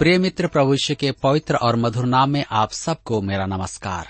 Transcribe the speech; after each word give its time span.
प्रिय 0.00 0.18
मित्र 0.18 0.46
प्रभुष्य 0.46 0.94
के 0.94 1.12
पवित्र 1.12 1.56
और 1.56 1.76
मधुर 1.76 2.04
नाम 2.04 2.30
में 2.30 2.44
आप 2.50 2.70
सबको 2.70 3.22
मेरा 3.22 3.46
नमस्कार। 3.46 4.08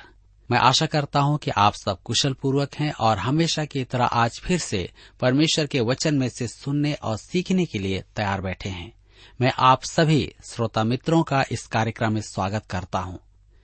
मैं 0.51 0.59
आशा 0.59 0.87
करता 0.87 1.21
हूँ 1.21 1.39
कि 1.39 1.51
आप 1.51 1.73
सब 1.73 2.03
कुशल 2.05 2.33
पूर्वक 2.33 2.75
हैं 2.75 2.93
और 2.93 3.19
हमेशा 3.19 3.65
की 3.65 3.85
तरह 3.85 4.05
आज 4.05 4.41
फिर 4.41 4.59
से 4.59 4.91
परमेश्वर 5.21 5.67
के 5.67 5.81
वचन 5.81 6.15
में 6.15 6.29
से 6.29 6.47
सुनने 6.47 6.93
और 6.93 7.17
सीखने 7.17 7.67
के 7.67 7.79
लिए 7.79 8.05
तैयार 8.17 8.41
बैठे 8.41 8.69
हैं। 8.69 8.93
मैं 9.41 9.53
आप 9.59 9.83
सभी 9.83 10.33
श्रोता 10.45 10.85
मित्रों 10.85 11.23
का 11.23 11.45
इस 11.51 11.67
कार्यक्रम 11.67 12.13
में 12.13 12.21
स्वागत 12.21 12.67
करता 12.71 12.99
हूँ। 12.99 13.19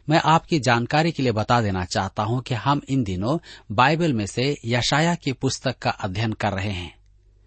मैं 0.09 0.21
आपकी 0.25 0.61
जानकारी 0.61 1.13
के 1.13 1.23
लिए 1.23 1.33
बता 1.33 1.61
देना 1.61 1.85
चाहता 1.85 2.23
हूँ 2.23 2.43
कि 2.43 2.55
हम 2.55 2.81
इन 2.89 3.05
दिनों 3.05 3.39
बाइबल 3.73 4.13
में 4.13 4.27
से 4.27 4.57
यशाया 4.65 5.15
की 5.15 5.33
पुस्तक 5.33 5.79
का 5.79 5.91
अध्ययन 5.91 6.33
कर 6.33 6.53
रहे 6.53 6.73
हैं। 6.73 6.95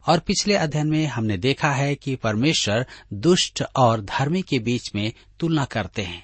और 0.10 0.20
पिछले 0.20 0.56
अध्ययन 0.56 0.88
में 0.88 1.06
हमने 1.08 1.38
देखा 1.38 1.72
है 1.72 1.96
कि 1.96 2.16
परमेश्वर 2.16 2.86
दुष्ट 3.14 3.64
और 3.76 4.02
धर्मी 4.02 4.42
के 4.42 4.60
बीच 4.60 4.92
में 4.96 5.14
तुलना 5.40 5.66
करते 5.66 6.02
हैं। 6.02 6.24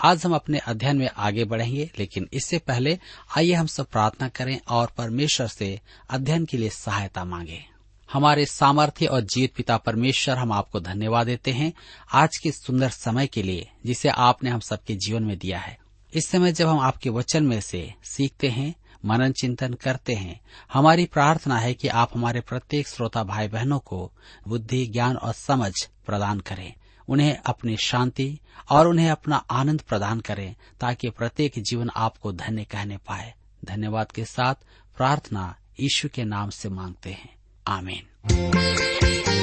आज 0.00 0.24
हम 0.24 0.34
अपने 0.34 0.58
अध्ययन 0.58 0.96
में 0.96 1.08
आगे 1.16 1.44
बढ़ेंगे, 1.44 1.90
लेकिन 1.98 2.28
इससे 2.32 2.58
पहले 2.58 2.98
आइए 3.36 3.52
हम 3.52 3.66
सब 3.66 3.86
प्रार्थना 3.86 4.28
करें 4.28 4.60
और 4.68 4.92
परमेश्वर 4.98 5.46
से 5.46 5.80
अध्ययन 6.10 6.44
के 6.44 6.56
लिए 6.56 6.68
सहायता 6.68 7.24
मांगे। 7.24 7.64
हमारे 8.12 8.46
सामर्थ्य 8.46 9.06
और 9.06 9.20
जीत 9.20 9.54
पिता 9.54 9.76
परमेश्वर 9.76 10.36
हम 10.36 10.52
आपको 10.52 10.80
धन्यवाद 10.80 11.26
देते 11.26 11.50
हैं 11.50 11.72
आज 12.12 12.36
के 12.36 12.50
सुंदर 12.50 12.88
समय 12.88 13.26
के 13.26 13.42
लिए, 13.42 13.68
जिसे 13.86 14.08
आपने 14.08 14.50
हम 14.50 14.60
सबके 14.60 14.94
जीवन 14.94 15.22
में 15.22 15.38
दिया 15.38 15.58
है। 15.58 15.78
इस 16.14 16.28
समय 16.28 16.52
जब 16.52 16.68
हम 16.68 16.78
आपके 16.78 17.10
वचन 17.10 17.44
में 17.44 17.60
से 17.60 17.94
सीखते 18.04 18.48
हैं 18.48 18.74
मनन 19.04 19.32
चिंतन 19.32 19.74
करते 19.74 20.14
हैं। 20.14 20.40
हमारी 20.72 21.04
प्रार्थना 21.04 21.58
है 21.58 21.74
कि 21.74 21.88
आप 21.88 22.10
हमारे 22.14 22.40
प्रत्येक 22.40 22.88
श्रोता 22.88 23.24
भाई 23.24 23.48
बहनों 23.48 23.78
को 23.78 24.12
बुद्धि, 24.48 24.86
ज्ञान 24.86 25.16
और 25.16 25.32
समझ 25.32 25.72
प्रदान 26.06 26.40
करें। 26.40 26.74
उन्हें 27.08 27.38
अपनी 27.46 27.76
शांति 27.76 28.40
और 28.70 28.88
उन्हें 28.88 29.10
अपना 29.10 29.36
आनंद 29.36 29.80
प्रदान 29.80 30.20
करें 30.20 30.54
ताकि 30.80 31.10
प्रत्येक 31.10 31.52
जीवन 31.58 31.90
आपको 31.96 32.32
धन्य 32.32 32.64
कहने 32.64 32.96
पाए। 32.96 33.34
धन्यवाद 33.64 34.12
के 34.12 34.24
साथ 34.24 34.54
प्रार्थना 34.96 35.56
यीशु 35.80 36.08
के 36.08 36.24
नाम 36.24 36.50
से 36.50 36.68
मांगते 36.68 37.10
हैं। 37.10 37.34
आमीन। 37.68 39.33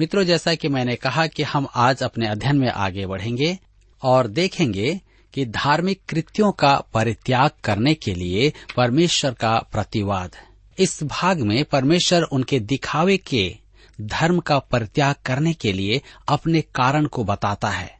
मित्रों, 0.00 0.24
जैसा 0.24 0.54
कि 0.54 0.68
मैंने 0.68 0.96
कहा 0.96 1.26
कि 1.26 1.42
हम 1.42 1.66
आज 1.74 2.02
अपने 2.02 2.26
अध्ययन 2.26 2.56
में 2.56 2.68
आगे 2.68 3.06
बढ़ेंगे 3.06 3.58
और 4.02 4.26
देखेंगे 4.26 5.00
कि 5.34 5.46
धार्मिक 5.46 6.00
कृत्यों 6.08 6.52
का 6.52 6.82
परित्याग 6.94 7.50
करने 7.64 7.94
के 7.94 8.14
लिए 8.14 8.52
परमेश्वर 8.76 9.30
का 9.30 9.58
प्रतिवाद। 9.72 10.36
इस 10.78 11.02
भाग 11.02 11.40
में 11.40 11.64
परमेश्वर 11.64 12.22
उनके 12.22 12.60
दिखावे 12.60 13.16
के 13.16 13.56
धर्म 14.00 14.38
का 14.38 14.58
परित्याग 14.58 15.14
करने 15.26 15.52
के 15.52 15.72
लिए 15.72 16.02
अपने 16.28 16.60
कारण 16.60 17.06
को 17.06 17.24
बताता 17.24 17.70
है। 17.70 17.98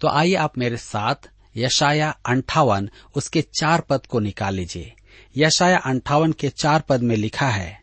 तो 0.00 0.08
आइए 0.08 0.34
आप 0.34 0.58
मेरे 0.58 0.76
साथ 0.76 1.30
यशाया 1.56 2.18
अंठावन 2.26 2.90
उसके 3.16 3.42
चार 3.42 3.80
पद 3.80 4.06
को 4.06 4.20
निकाल 4.20 4.54
लीजिए। 4.54 4.92
यशाया 5.36 5.78
अंठावन 5.78 6.32
के 6.32 6.48
चार 6.48 6.80
पद 6.80 7.02
में 7.02 7.16
लिखा 7.16 7.48
है 7.48 7.81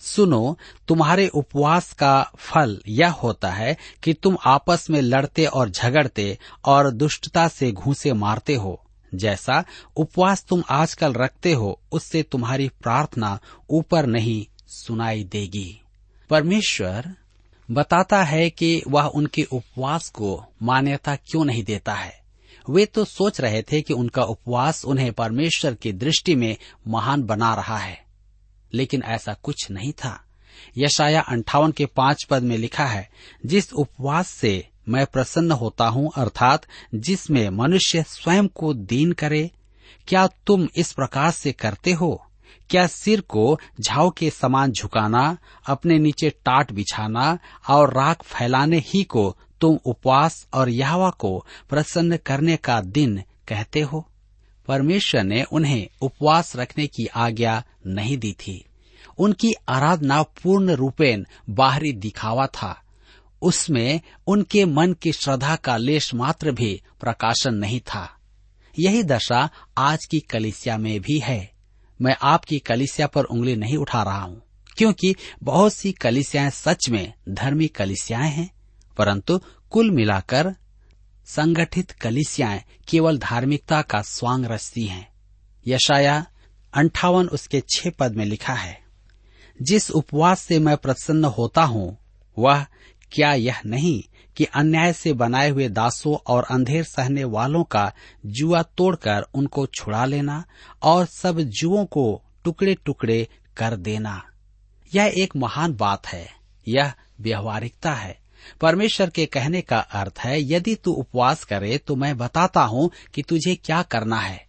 सुनो, 0.00 0.58
तुम्हारे 0.88 1.28
उपवास 1.28 1.92
का 1.92 2.30
फल 2.36 2.82
यह 2.88 3.10
होता 3.10 3.50
है 3.50 3.76
कि 4.02 4.14
तुम 4.14 4.36
आपस 4.44 4.90
में 4.90 5.00
लड़ते 5.00 5.46
और 5.46 5.70
झगड़ते 5.70 6.38
और 6.64 6.90
दुष्टता 6.90 7.48
से 7.48 7.72
घूसे 7.72 8.12
मारते 8.12 8.54
हो। 8.54 8.84
जैसा 9.14 9.64
उपवास 9.96 10.44
तुम 10.48 10.62
आजकल 10.70 11.12
रखते 11.12 11.52
हो, 11.52 11.80
उससे 11.92 12.22
तुम्हारी 12.22 12.68
प्रार्थना 12.68 13.38
ऊपर 13.70 14.06
नहीं 14.06 14.46
सुनाई 14.66 15.24
देगी। 15.24 15.80
परमेश्वर 16.30 17.14
बताता 17.70 18.22
है 18.22 18.50
कि 18.50 18.82
वह 18.88 19.04
उनके 19.04 19.44
उपवास 19.44 20.08
को 20.08 20.44
मान्यता 20.62 21.16
क्यों 21.16 21.44
नहीं 21.44 21.64
देता 21.64 21.94
है। 21.94 22.20
वे 22.70 22.86
तो 22.86 23.04
सोच 23.04 23.40
रहे 23.40 23.62
थे 23.62 23.82
कि 23.82 23.94
उनका 23.94 24.22
उपवास 24.22 24.84
उन्हें 24.84 25.12
परमेश्वर 25.12 25.74
की 25.74 25.92
दृष्टि 25.92 26.34
में 26.34 26.56
महान 26.88 27.22
बना 27.22 27.54
रहा 27.54 27.78
है। 27.78 28.09
लेकिन 28.74 29.02
ऐसा 29.02 29.34
कुछ 29.34 29.70
नहीं 29.70 29.92
था। 29.92 30.24
यशाया 30.78 31.20
अंठावन 31.20 31.72
के 31.72 31.86
पाँच 31.86 32.24
पद 32.24 32.42
में 32.42 32.58
लिखा 32.58 32.86
है, 32.86 33.10
जिस 33.46 33.72
उपवास 33.72 34.28
से 34.28 34.68
मैं 34.88 35.06
प्रसन्न 35.06 35.52
होता 35.52 35.88
हूँ, 35.88 36.10
अर्थात 36.16 36.66
जिसमें 36.94 37.50
मनुष्य 37.50 38.02
स्वयं 38.02 38.48
को 38.48 38.74
दीन 38.74 39.12
करे, 39.12 39.50
क्या 40.08 40.26
तुम 40.26 40.68
इस 40.76 40.92
प्रकार 40.92 41.30
से 41.30 41.52
करते 41.52 41.92
हो? 41.92 42.26
क्या 42.70 42.86
सिर 42.86 43.20
को 43.20 43.60
झाव 43.80 44.10
के 44.10 44.30
समान 44.30 44.72
झुकाना, 44.72 45.38
अपने 45.66 45.98
नीचे 45.98 46.30
टाट 46.30 46.72
बिछाना 46.72 47.38
और 47.68 47.94
राख 47.94 48.22
फैलाने 48.22 48.78
ही 48.78 49.04
को 49.04 49.36
तुम 49.60 49.78
उपवास 49.84 50.48
और 50.54 50.68
यहवा 50.68 51.10
को 51.10 51.46
प्रसन्न 51.68 52.16
करने 52.16 52.56
का 52.56 52.80
दिन 52.80 53.22
कहते 53.48 53.80
हो? 53.80 54.09
परमेश्वर 54.70 55.22
ने 55.22 55.42
उन्हें 55.42 55.88
उपवास 56.02 56.56
रखने 56.56 56.86
की 56.86 57.06
आज्ञा 57.06 57.62
नहीं 57.86 58.16
दी 58.18 58.32
थी। 58.32 58.64
उनकी 59.18 59.52
आराधना 59.68 60.22
पूर्ण 60.22 60.70
रूपेण 60.72 61.24
बाहरी 61.50 61.92
दिखावा 61.92 62.46
था। 62.46 62.80
उसमें 63.42 64.00
उनके 64.26 64.64
मन 64.64 64.92
की 64.92 65.12
श्रद्धा 65.12 65.56
का 65.56 65.76
लेश 65.76 66.14
मात्र 66.14 66.52
भी 66.52 66.80
प्रकाशन 67.00 67.54
नहीं 67.54 67.80
था। 67.80 68.08
यही 68.74 69.02
दशा 69.02 69.48
आज 69.78 70.04
की 70.04 70.20
कलिसिया 70.20 70.76
में 70.78 71.00
भी 71.00 71.18
है। 71.18 71.50
मैं 72.00 72.16
आपकी 72.22 72.58
कलिसिया 72.58 73.06
पर 73.06 73.24
उंगली 73.24 73.56
नहीं 73.56 73.76
उठा 73.76 74.02
रहा 74.02 74.22
हूँ, 74.22 74.42
क्योंकि 74.78 75.14
बहुत 75.42 75.74
सी 75.74 75.92
कलिसियाएँ 75.92 76.50
सच 76.50 76.88
में 76.88 77.12
धर्मी 77.28 77.66
कलिसियाएँ 77.66 78.30
हैं, 78.30 78.50
परंतु 78.98 79.40
कुल 79.70 79.90
मिलाकर 79.90 80.54
संगठित 81.26 81.90
कलिसियाएँ 81.90 82.62
केवल 82.88 83.18
धार्मिकता 83.18 83.82
का 83.82 84.02
स्वांग 84.02 84.44
रचती 84.44 84.84
हैं। 84.84 85.12
यशाया 85.66 86.26
अंठावन 86.74 87.26
उसके 87.26 87.60
छह 87.60 87.90
पद 87.90 88.14
में 88.14 88.24
लिखा 88.24 88.54
है, 88.54 88.80
जिस 89.62 89.90
उपवास 89.90 90.40
से 90.40 90.58
मैं 90.58 90.76
प्रसन्न 90.76 91.24
होता 91.24 91.62
हूँ, 91.62 91.98
वह 92.38 92.66
क्या 93.12 93.32
यह 93.32 93.60
नहीं 93.66 94.02
कि 94.36 94.44
अन्याय 94.44 94.92
से 94.92 95.12
बनाए 95.12 95.50
हुए 95.50 95.68
दासों 95.68 96.16
और 96.26 96.46
अंधेर 96.50 96.84
सहने 96.84 97.24
वालों 97.24 97.64
का 97.64 97.92
जुआ 98.26 98.62
तोड़कर 98.62 99.22
उनको 99.22 99.66
छुड़ा 99.66 100.04
लेना 100.04 100.44
और 100.82 101.06
सब 101.06 101.40
जुओं 101.40 101.84
को 101.84 102.22
टुकड़े 102.44 102.74
टुकड़े 102.74 103.28
कर 103.56 103.76
देना? 103.76 104.22
यह 104.94 105.12
एक 105.16 105.36
महान 105.36 105.74
बात 105.74 106.06
है। 106.06 106.28
यह 106.68 106.92
व्यवहारिकता 107.20 107.94
है। 107.94 108.19
परमेश्वर 108.60 109.10
के 109.10 109.26
कहने 109.26 109.60
का 109.60 109.78
अर्थ 109.78 110.18
है, 110.18 110.40
यदि 110.42 110.74
तू 110.74 110.92
उपवास 110.92 111.44
करे 111.44 111.78
तो 111.78 111.96
मैं 111.96 112.16
बताता 112.18 112.62
हूँ 112.62 112.90
कि 113.14 113.22
तुझे 113.22 113.54
क्या 113.54 113.82
करना 113.82 114.20
है। 114.20 114.44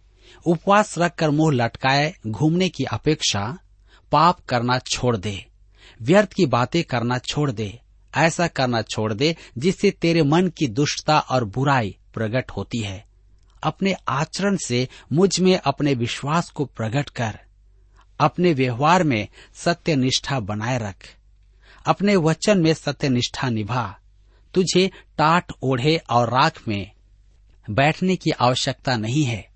उपवास 0.46 0.94
रखकर 0.98 1.30
मुँह 1.30 1.54
लटकाए, 1.54 2.12
घूमने 2.26 2.68
की 2.68 2.84
अपेक्षा 2.84 3.44
पाप 4.12 4.40
करना 4.48 4.78
छोड़ 4.86 5.16
दे, 5.16 5.44
व्यर्थ 6.00 6.32
की 6.32 6.46
बातें 6.46 6.82
करना 6.84 7.18
छोड़ 7.20 7.50
दे, 7.50 7.78
ऐसा 8.12 8.46
करना 8.46 8.82
छोड़ 8.82 9.12
दे 9.12 9.34
जिससे 9.58 9.90
तेरे 9.92 10.22
मन 10.22 10.48
की 10.48 10.66
दुष्टता 10.68 11.18
और 11.20 11.44
बुराई 11.46 11.96
प्रकट 12.14 12.50
होती 12.50 12.78
है। 12.78 13.04
अपने 13.62 13.94
आचरण 14.08 14.56
से 14.56 14.86
मुझमें 15.12 15.56
अपने 15.56 15.94
विश्वास 15.94 16.50
को 16.50 16.64
प्रकट 16.66 17.10
कर, 17.10 17.38
अपने 18.20 18.52
व्यवहार 18.52 19.02
में 19.04 19.26
सत्य 19.54 19.96
निष्ठा 19.96 20.40
बनाए 20.40 20.78
रख। 20.78 21.08
अपने 21.86 22.16
वचन 22.16 22.60
में 22.60 22.74
सत्य 22.74 23.08
निष्ठा 23.08 23.50
निभा। 23.50 23.98
तुझे 24.54 24.90
टाट 25.18 25.52
ओढ़े 25.62 25.96
और 26.10 26.28
राख 26.28 26.68
में 26.68 26.90
बैठने 27.70 28.16
की 28.16 28.30
आवश्यकता 28.30 28.96
नहीं 28.96 29.24
है, 29.24 29.48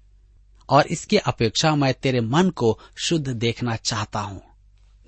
और 0.68 0.86
इसकी 0.86 1.16
अपेक्षा 1.16 1.76
मैं 1.76 1.94
तेरे 1.94 2.20
मन 2.20 2.50
को 2.50 2.80
शुद्ध 3.04 3.28
देखना 3.28 3.76
चाहता 3.76 4.20
हूँ। 4.20 4.42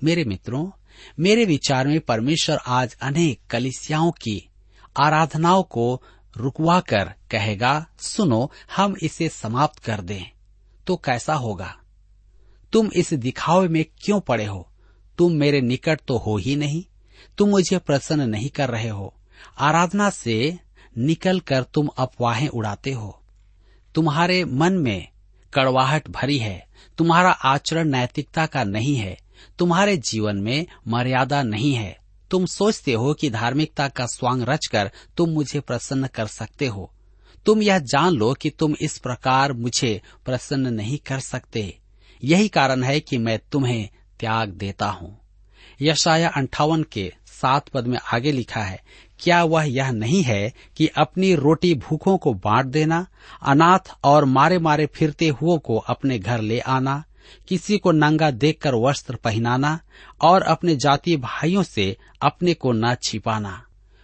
मेरे 0.03 0.23
मित्रों, 0.23 0.71
मेरे 1.19 1.45
विचार 1.45 1.87
में 1.87 1.99
परमेश्वर 1.99 2.59
आज 2.67 2.97
अनेक 3.01 3.41
कलिसियाओं 3.49 4.11
की 4.11 4.49
आराधनाओं 4.99 5.63
को 5.63 6.03
रुकवा 6.37 6.79
कर 6.79 7.13
कहेगा, 7.31 7.85
सुनो, 7.99 8.51
हम 8.75 8.95
इसे 9.03 9.29
समाप्त 9.29 9.79
कर 9.79 10.01
दें। 10.01 10.23
तो 10.87 10.95
कैसा 10.95 11.33
होगा? 11.33 11.75
तुम 12.71 12.89
इस 12.95 13.13
दिखावे 13.13 13.67
में 13.67 13.85
क्यों 13.97 14.19
पड़े 14.19 14.45
हो? 14.45 14.71
तुम 15.17 15.31
मेरे 15.31 15.61
निकट 15.61 16.01
तो 16.07 16.17
हो 16.17 16.37
ही 16.37 16.55
नहीं। 16.55 16.85
तुम 17.37 17.49
मुझे 17.49 17.77
प्रसन्न 17.77 18.29
नहीं 18.29 18.49
कर 18.49 18.69
रहे 18.69 18.89
हो। 18.89 19.13
आराधना 19.59 20.09
से 20.09 20.59
निकल 20.97 21.39
कर 21.39 21.63
तुम 21.63 21.87
अफवाहें 21.87 22.47
उड़ाते 22.47 22.91
हो। 22.91 23.21
तुम्हारे 23.95 24.45
मन 24.45 24.73
में 24.73 25.07
कड़वाहट 25.53 26.09
भरी 26.09 26.37
है। 26.37 26.67
तुम्हारा 26.97 27.31
आचरण 27.31 27.89
नैतिकता 27.89 28.45
का 28.45 28.63
नहीं 28.63 28.95
है। 28.95 29.17
तुम्हारे 29.59 29.97
जीवन 29.97 30.35
में 30.35 30.67
मर्यादा 30.87 31.43
नहीं 31.43 31.73
है। 31.73 31.99
तुम 32.31 32.45
सोचते 32.45 32.93
हो 32.93 33.13
कि 33.13 33.29
धार्मिकता 33.29 33.87
का 33.87 34.05
स्वांग 34.05 34.43
रचकर 34.43 34.91
तुम 35.17 35.29
मुझे 35.29 35.59
प्रसन्न 35.59 36.07
कर 36.07 36.27
सकते 36.27 36.67
हो। 36.67 36.93
तुम 37.45 37.61
यह 37.61 37.79
जान 37.79 38.13
लो 38.13 38.33
कि 38.33 38.49
तुम 38.49 38.75
इस 38.81 38.97
प्रकार 38.97 39.53
मुझे 39.53 40.01
प्रसन्न 40.25 40.73
नहीं 40.73 40.97
कर 40.97 41.19
सकते। 41.19 41.79
यही 42.23 42.47
कारण 42.47 42.83
है 42.83 42.99
कि 42.99 43.17
मैं 43.17 43.39
तुम्हें 43.51 43.89
त्याग 44.19 44.49
देता 44.49 44.89
हूँ। 44.89 45.18
यशाया 45.81 46.29
अंठावन 46.29 46.83
के 46.83 47.13
सात 47.25 47.69
पद 47.69 47.87
में 47.87 47.97
आगे 48.13 48.31
लिखा 48.31 48.61
है, 48.61 48.79
क्या 49.19 49.43
वह 49.43 49.63
यह 49.63 49.91
नहीं 49.91 50.23
है 50.23 50.53
कि 50.77 50.87
अपनी 50.87 51.35
रोटी 51.35 51.73
भूखों 51.73 52.17
को 52.17 52.33
बांट 52.33 52.65
देना, 52.65 53.07
अनाथ 53.43 53.93
और 54.03 54.25
मारे 54.25 54.57
मारे 54.59 54.85
फिरते 54.85 55.27
हुओं 55.27 55.57
को 55.57 55.77
अपने 55.77 56.19
घर 56.19 56.41
ले 56.41 56.59
आना, 56.59 57.03
किसी 57.47 57.77
को 57.77 57.91
नंगा 57.91 58.31
देखकर 58.31 58.75
वस्त्र 58.75 59.15
पहनाना 59.15 59.79
और 60.21 60.41
अपने 60.41 60.75
जाति 60.75 61.17
भाइयों 61.17 61.63
से 61.63 61.97
अपने 62.21 62.53
को 62.53 62.71
न 62.71 62.95
छिपाना? 63.03 63.63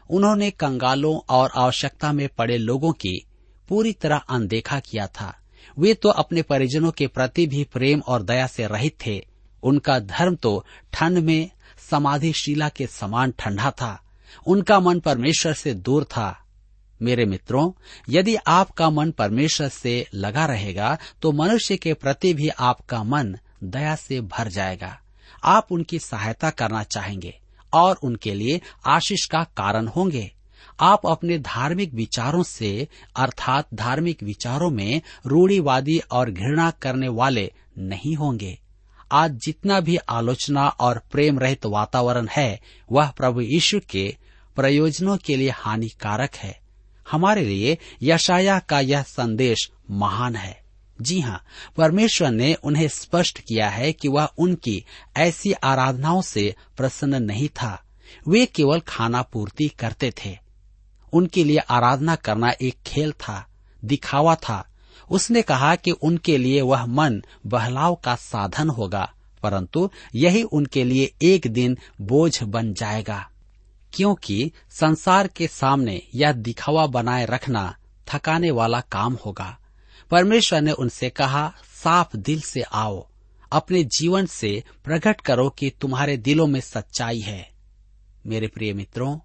उन्होंने 0.10 0.50
कंगालों 0.52 1.20
और 1.30 1.52
आवश्यकता 1.56 2.12
में 2.14 2.28
पड़े 2.38 2.58
लोगों 2.58 2.92
की 2.92 3.26
पूरी 3.70 3.94
तरह 3.94 4.18
अनदेखा 4.18 4.80
किया 4.80 5.08
था। 5.08 5.34
वे 5.80 5.94
तो 5.94 6.10
अपने 6.10 6.42
परिजनों 6.42 6.92
के 6.92 7.08
प्रति 7.08 7.48
भी 7.48 7.64
प्रेम 7.64 8.00
और 8.00 8.24
दया 8.24 8.48
से 8.48 8.68
रहित 8.68 8.98
थे। 9.06 9.28
उनका 9.64 10.00
धर्म 10.00 10.36
तो 10.36 10.66
ठंड 10.94 11.18
में 11.18 11.50
समाधि 11.90 12.34
शिला 12.34 12.70
के 12.70 12.88
समान 12.88 13.34
ठंडा 13.40 13.72
था। 13.72 14.02
उनका 14.48 14.80
मन 14.80 15.00
परमेश्वर 15.00 15.54
से 15.54 15.74
दूर 15.74 16.04
था। 16.04 16.42
मेरे 17.02 17.26
मित्रों, 17.26 17.72
यदि 18.10 18.36
आपका 18.36 18.90
मन 18.90 19.12
परमेश्वर 19.12 19.70
से 19.70 20.08
लगा 20.14 20.46
रहेगा 20.46 20.98
तो 21.22 21.32
मनुष्य 21.32 21.78
के 21.78 21.94
प्रति 21.94 22.34
भी 22.34 22.48
आपका 22.50 23.04
मन 23.04 23.36
दया 23.64 23.96
से 23.96 24.22
भर 24.22 24.48
जाएगा। 24.48 25.00
आप 25.44 25.68
उनकी 25.72 26.00
सहायता 26.00 26.50
करना 26.50 26.84
चाहेंगे 26.84 27.40
और 27.74 28.00
उनके 28.04 28.34
लिए 28.34 28.62
आशीष 28.86 29.26
का 29.26 29.44
कारण 29.44 29.88
होंगे। 29.88 30.32
आप 30.80 31.06
अपने 31.08 31.38
धार्मिक 31.40 31.94
विचारों 31.94 32.44
से, 32.44 32.88
अर्थात 33.16 33.68
धार्मिक 33.74 34.24
विचारों 34.24 34.70
में 34.70 35.02
रूढ़ीवादी 35.26 36.00
और 36.12 36.32
घृणा 36.32 36.72
करने 36.72 37.08
वाले 37.08 37.52
नहीं 37.78 38.16
होंगे। 38.16 38.60
आज 39.16 39.32
जितना 39.32 39.80
भी 39.80 39.98
आलोचना 39.98 40.68
और 40.68 41.02
प्रेम 41.12 41.40
रहित 41.40 41.66
वातावरण 41.66 42.28
है, 42.32 42.60
वह 42.92 43.10
प्रभु 43.10 43.42
यीशु 43.42 43.80
के 43.90 44.16
प्रयोजनों 44.56 45.18
के 45.18 45.36
लिए 45.36 45.50
हानिकारक 45.50 46.36
है। 46.36 46.60
हमारे 47.12 47.46
लिए 47.46 47.78
यशाया 48.02 48.60
का 48.60 48.80
यह 48.80 49.02
संदेश 49.02 49.72
महान 49.92 50.36
है। 50.36 50.64
जी 51.02 51.20
हाँ 51.20 51.44
परमेश्वर 51.78 52.32
ने 52.32 52.54
उन्हें 52.54 52.88
स्पष्ट 52.88 53.40
किया 53.40 53.70
है 53.70 53.94
कि 53.94 54.08
वह 54.08 54.26
उनकी 54.38 54.86
ऐसी 55.18 55.52
आराधनाओं 55.52 56.22
से 56.22 56.56
प्रसन्न 56.78 57.24
नहीं 57.24 57.50
था। 57.50 57.84
वे 58.28 58.46
केवल 58.46 58.80
खाना 58.80 59.22
पूर्ति 59.22 59.68
करते 59.68 60.14
थे। 60.26 60.38
उनके 61.14 61.44
लिए 61.44 61.58
आराधना 61.58 62.16
करना 62.16 62.50
एक 62.62 62.76
खेल 62.86 63.12
था, 63.12 63.48
दिखावा 63.86 64.36
था 64.36 64.75
उसने 65.12 65.42
कहा 65.42 65.76
कि 65.76 65.92
उनके 65.92 66.38
लिए 66.38 66.62
वह 66.62 66.86
मन 66.86 67.24
बहलाव 67.46 67.96
का 67.96 68.16
साधन 68.16 68.70
होगा, 68.70 69.14
परंतु 69.44 69.90
यही 70.16 70.44
उनके 70.44 70.84
लिए 70.84 71.14
एक 71.22 71.48
दिन 71.48 71.78
बोझ 72.02 72.44
बन 72.44 72.74
जाएगा। 72.74 73.30
क्योंकि 73.94 74.52
संसार 74.70 75.28
के 75.28 75.48
सामने 75.48 76.02
यह 76.16 76.32
दिखावा 76.32 76.88
बनाए 76.88 77.26
रखना 77.26 77.78
थकाने 78.08 78.52
वाला 78.52 78.80
काम 78.80 79.18
होगा। 79.26 79.60
परमेश्वर 80.12 80.62
ने 80.62 80.72
उनसे 80.72 81.10
कहा, 81.10 81.54
साफ़ 81.84 82.18
दिल 82.18 82.42
से 82.42 82.62
आओ। 82.62 83.08
अपने 83.52 83.84
जीवन 83.84 84.26
से 84.26 84.64
प्रकट 84.84 85.22
करो 85.22 85.50
कि 85.50 85.70
तुम्हारे 85.70 86.18
दिलों 86.18 86.48
में 86.48 86.60
सच्चाई 86.60 87.20
है। 87.20 87.50
मेरे 88.26 88.48
प्रिय 88.48 88.74
मित्रों, 88.74 89.20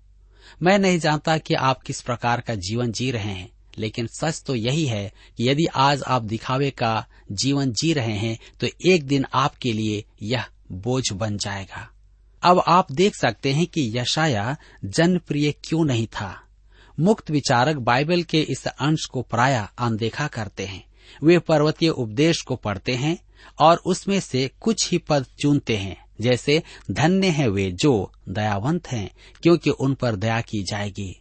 मैं 0.62 0.78
नहीं 0.78 0.98
जानता 0.98 1.38
कि 1.38 1.54
आप 1.54 1.82
किस 1.82 2.00
प्रकार 2.00 2.40
का 2.40 2.54
जीवन 2.54 2.92
जी 2.92 3.10
रहे 3.10 3.32
हैं। 3.32 3.59
लेकिन 3.78 4.06
सच 4.06 4.42
तो 4.46 4.54
यही 4.54 4.86
है 4.86 5.12
कि 5.36 5.48
यदि 5.48 5.64
आज 5.74 6.02
आप 6.02 6.22
दिखावे 6.22 6.70
का 6.70 7.06
जीवन 7.32 7.72
जी 7.72 7.92
रहे 7.92 8.12
हैं 8.12 8.38
तो 8.60 8.66
एक 8.86 9.06
दिन 9.06 9.24
आपके 9.34 9.72
लिए 9.72 10.04
यह 10.22 10.44
बोझ 10.72 11.12
बन 11.12 11.36
जाएगा। 11.36 11.90
अब 12.42 12.64
आप 12.68 12.92
देख 12.92 13.16
सकते 13.16 13.52
हैं 13.52 13.66
कि 13.66 13.98
यशाया 13.98 14.56
जनप्रिय 14.84 15.52
क्यों 15.52 15.84
नहीं 15.84 16.06
था। 16.06 16.42
मुक्त 17.00 17.30
विचारक 17.30 17.76
बाइबल 17.76 18.22
के 18.22 18.42
इस 18.42 18.66
अंश 18.66 19.04
को 19.04 19.22
प्राय 19.22 19.68
अनदेखा 19.78 20.26
करते 20.26 20.66
हैं। 20.66 20.84
वे 21.22 21.38
पर्वतीय 21.38 21.88
उपदेश 21.88 22.42
को 22.42 22.56
पढ़ते 22.56 22.94
हैं 22.94 23.18
और 23.58 23.76
उसमें 23.76 24.20
से 24.20 24.50
कुछ 24.60 24.90
ही 24.90 24.98
पद 24.98 25.26
चुनते 25.42 25.76
हैं। 25.76 26.04
जैसे, 26.20 26.62
धन्य 26.90 27.26
है 27.26 27.48
वे 27.48 27.70
जो 27.70 28.12
दयावंत 28.28 28.88
हैं, 28.88 29.10
क्योंकि 29.42 29.70
उन 29.70 29.94
पर 29.94 30.16
दया 30.16 30.40
की 30.40 30.62
जाएगी। 30.62 31.20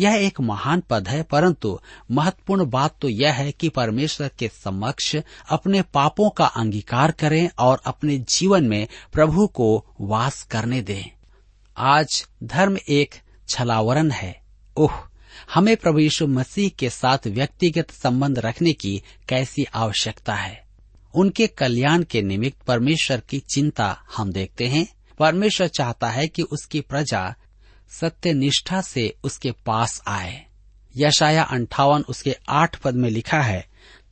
यह 0.00 0.14
एक 0.14 0.40
महान 0.40 0.82
पद 0.90 1.08
है, 1.08 1.22
परंतु 1.22 1.80
महत्वपूर्ण 2.10 2.66
बात 2.66 2.98
तो 3.00 3.08
यह 3.08 3.32
है 3.32 3.52
कि 3.52 3.68
परमेश्वर 3.68 4.30
के 4.38 4.48
समक्ष 4.48 5.16
अपने 5.48 5.82
पापों 5.82 6.30
का 6.30 6.46
अंगीकार 6.46 7.10
करें 7.10 7.50
और 7.58 7.82
अपने 7.86 8.18
जीवन 8.18 8.64
में 8.64 8.88
प्रभु 9.12 9.46
को 9.46 9.84
वास 10.00 10.42
करने 10.42 10.82
दें। 10.82 11.04
आज 11.76 12.26
धर्म 12.42 12.78
एक 12.88 13.14
छलावरण 13.48 14.10
है। 14.10 14.42
ओह, 14.76 14.92
हमें 15.54 15.76
प्रभु 15.76 15.98
यीशु 15.98 16.26
मसीह 16.26 16.68
के 16.68 16.90
साथ 16.90 17.18
व्यक्तिगत 17.26 17.90
संबंध 17.90 18.38
रखने 18.38 18.72
की 18.72 19.02
कैसी 19.28 19.64
आवश्यकता 19.64 20.34
है? 20.34 20.66
उनके 21.14 21.46
कल्याण 21.46 22.02
के 22.02 22.22
निमित्त 22.22 22.62
परमेश्वर 22.62 23.20
की 23.20 23.38
चिंता 23.38 24.02
हम 24.16 24.32
देखते 24.32 24.66
हैं। 24.66 24.86
परमेश्वर 25.18 25.68
चाहता 25.68 26.08
है 26.08 26.28
कि 26.28 26.42
उसकी 26.42 26.80
प्रजा 26.80 27.34
सत्य 27.88 28.32
निष्ठा 28.32 28.80
से 28.80 29.16
उसके 29.24 29.52
पास 29.52 30.02
आए। 30.08 30.46
यशाया 30.96 31.42
अंठावन 31.42 32.02
उसके 32.02 32.36
आठ 32.48 32.76
पद 32.76 32.94
में 32.94 33.10
लिखा 33.10 33.40
है, 33.40 33.66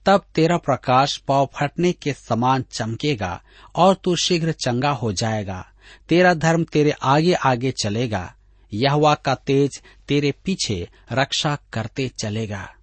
तब 0.06 0.24
तेरा 0.34 0.56
प्रकाश 0.56 1.16
पाव 1.16 1.50
फटने 1.54 1.92
के 1.92 2.12
समान 2.12 2.64
चमकेगा 2.72 3.42
और 3.74 3.96
तू 4.04 4.16
शीघ्र 4.16 4.52
चंगा 4.52 4.90
हो 4.90 5.12
जाएगा। 5.12 5.66
तेरा 6.08 6.34
धर्म 6.34 6.64
तेरे 6.64 6.90
आगे 6.90 7.32
आगे 7.32 7.70
चलेगा। 7.70 8.34
यहवा 8.72 9.14
का 9.14 9.34
तेज 9.34 9.82
तेरे 10.08 10.34
पीछे 10.44 10.88
रक्षा 11.12 11.58
करते 11.72 12.08
चलेगा। 12.08 12.74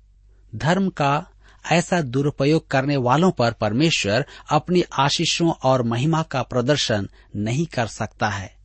धर्म 0.55 0.89
का 0.89 1.27
ऐसा 1.71 2.01
दुरुपयोग 2.01 2.67
करने 2.67 2.97
वालों 2.97 3.31
पर 3.31 3.51
परमेश्वर 3.51 4.25
अपनी 4.49 4.83
आशीषों 4.93 5.51
और 5.51 5.83
महिमा 5.83 6.23
का 6.23 6.43
प्रदर्शन 6.43 7.09
नहीं 7.35 7.65
कर 7.65 7.87
सकता 7.87 8.29
है। 8.29 8.60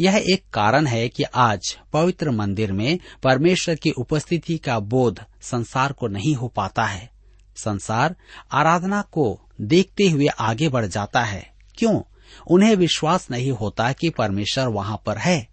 यह 0.00 0.24
एक 0.26 0.44
कारण 0.52 0.86
है 0.86 1.08
कि 1.08 1.22
आज 1.22 1.78
पवित्र 1.92 2.30
मंदिर 2.30 2.72
में 2.72 2.98
परमेश्वर 3.22 3.74
की 3.74 3.90
उपस्थिति 3.90 4.58
का 4.58 4.80
बोध 4.80 5.20
संसार 5.42 5.92
को 5.92 6.08
नहीं 6.08 6.34
हो 6.34 6.48
पाता 6.48 6.84
है। 6.84 7.10
संसार 7.56 8.16
आराधना 8.52 9.02
को 9.02 9.40
देखते 9.60 10.08
हुए 10.08 10.26
आगे 10.26 10.68
बढ़ 10.68 10.86
जाता 10.86 11.24
है। 11.24 11.52
क्यों? 11.78 12.00
उन्हें 12.46 12.76
विश्वास 12.76 13.30
नहीं 13.30 13.50
होता 13.50 13.92
कि 13.92 14.10
परमेश्वर 14.10 14.66
वहाँ 14.66 15.02
पर 15.06 15.18
है। 15.18 15.48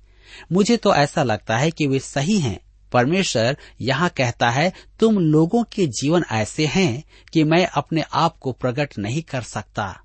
मुझे 0.51 0.77
तो 0.77 0.95
ऐसा 0.95 1.23
लगता 1.23 1.57
है 1.57 1.71
कि 1.71 1.87
वे 1.87 1.99
सही 1.99 2.39
हैं। 2.39 2.59
परमेश्वर 2.91 3.57
यहाँ 3.81 4.09
कहता 4.09 4.49
है, 4.49 4.73
तुम 4.99 5.19
लोगों 5.19 5.63
के 5.63 5.87
जीवन 5.87 6.23
ऐसे 6.31 6.65
हैं 6.65 7.03
कि 7.33 7.43
मैं 7.43 7.65
अपने 7.65 8.01
आप 8.13 8.37
को 8.37 8.51
प्रकट 8.51 8.97
नहीं 8.97 9.21
कर 9.21 9.41
सकता। 9.41 10.01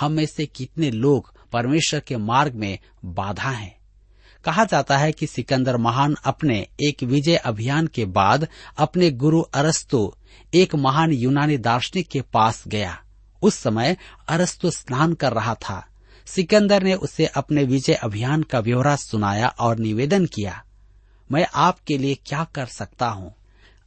हम 0.00 0.12
में 0.12 0.26
से 0.26 0.46
कितने 0.46 0.90
लोग 0.90 1.34
परमेश्वर 1.54 2.00
के 2.00 2.16
मार्ग 2.16 2.54
में 2.54 2.78
बाधा 3.04 3.50
है। 3.50 3.76
कहा 4.44 4.64
जाता 4.64 4.98
है 4.98 5.12
कि 5.12 5.26
सिकंदर 5.26 5.76
महान 5.76 6.16
अपने 6.24 6.66
एक 6.86 7.02
विजय 7.02 7.36
अभियान 7.36 7.86
के 7.86 8.04
बाद 8.04 8.46
अपने 8.78 9.10
गुरु 9.10 9.40
अरस्तु, 9.40 10.12
एक 10.54 10.74
महान 10.74 11.12
यूनानी 11.12 11.58
दार्शनिक 11.58 12.08
के 12.08 12.20
पास 12.20 12.62
गया। 12.68 12.98
उस 13.42 13.54
समय 13.54 13.96
अरस्तु 14.28 14.70
स्नान 14.70 15.12
कर 15.12 15.32
रहा 15.32 15.54
था। 15.54 15.84
सिकंदर 16.26 16.82
ने 16.82 16.94
उसे 16.94 17.26
अपने 17.26 17.64
विजय 17.64 17.94
अभियान 17.94 18.42
का 18.42 18.60
ब्यौरा 18.60 18.96
सुनाया 18.96 19.48
और 19.48 19.78
निवेदन 19.78 20.26
किया, 20.26 20.62
मैं 21.32 21.46
आपके 21.54 21.98
लिए 21.98 22.14
क्या 22.26 22.44
कर 22.44 22.66
सकता 22.66 23.08
हूँ? 23.08 23.34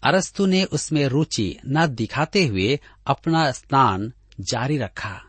अरस्तु 0.03 0.45
ने 0.45 0.63
उसमें 0.63 1.05
रुचि 1.07 1.57
न 1.67 1.87
दिखाते 1.87 2.45
हुए 2.45 2.79
अपना 3.07 3.51
स्नान 3.51 4.11
जारी 4.39 4.77
रखा। 4.77 5.21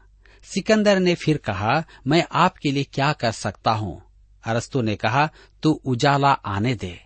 सिकंदर 0.55 1.01
ने 1.01 1.15
फिर 1.15 1.37
कहा, 1.37 1.85
मैं 2.07 2.25
आपके 2.33 2.73
लिए 2.73 2.85
क्या 2.85 3.13
कर 3.13 3.33
सकता 3.33 3.71
हूँ? 3.71 4.03
अरस्तु 4.45 4.83
ने 4.83 4.97
कहा, 4.97 5.31
तू 5.63 5.81
उजाला 5.85 6.33
आने 6.33 6.75
दे। 6.75 7.01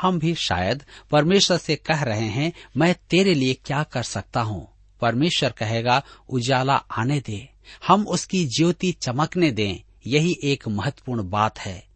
हम 0.00 0.18
भी 0.18 0.34
शायद 0.34 0.84
परमेश्वर 1.10 1.56
से 1.56 1.76
कह 1.76 2.02
रहे 2.02 2.28
हैं, 2.28 2.52
मैं 2.76 2.96
तेरे 3.10 3.34
लिए 3.34 3.54
क्या 3.54 3.82
कर 3.82 4.02
सकता 4.02 4.40
हूँ? 4.40 4.68
परमेश्वर 5.00 5.50
कहेगा, 5.50 6.02
उजाला 6.28 6.74
आने 6.74 7.20
दे। 7.20 7.48
हम 7.86 8.06
उसकी 8.06 8.46
ज्योति 8.46 8.92
चमकने 8.92 9.50
दें। 9.50 9.78
यही 10.06 10.36
एक 10.44 10.68
महत्वपूर्ण 10.68 11.30
बात 11.30 11.58
है। 11.58 11.86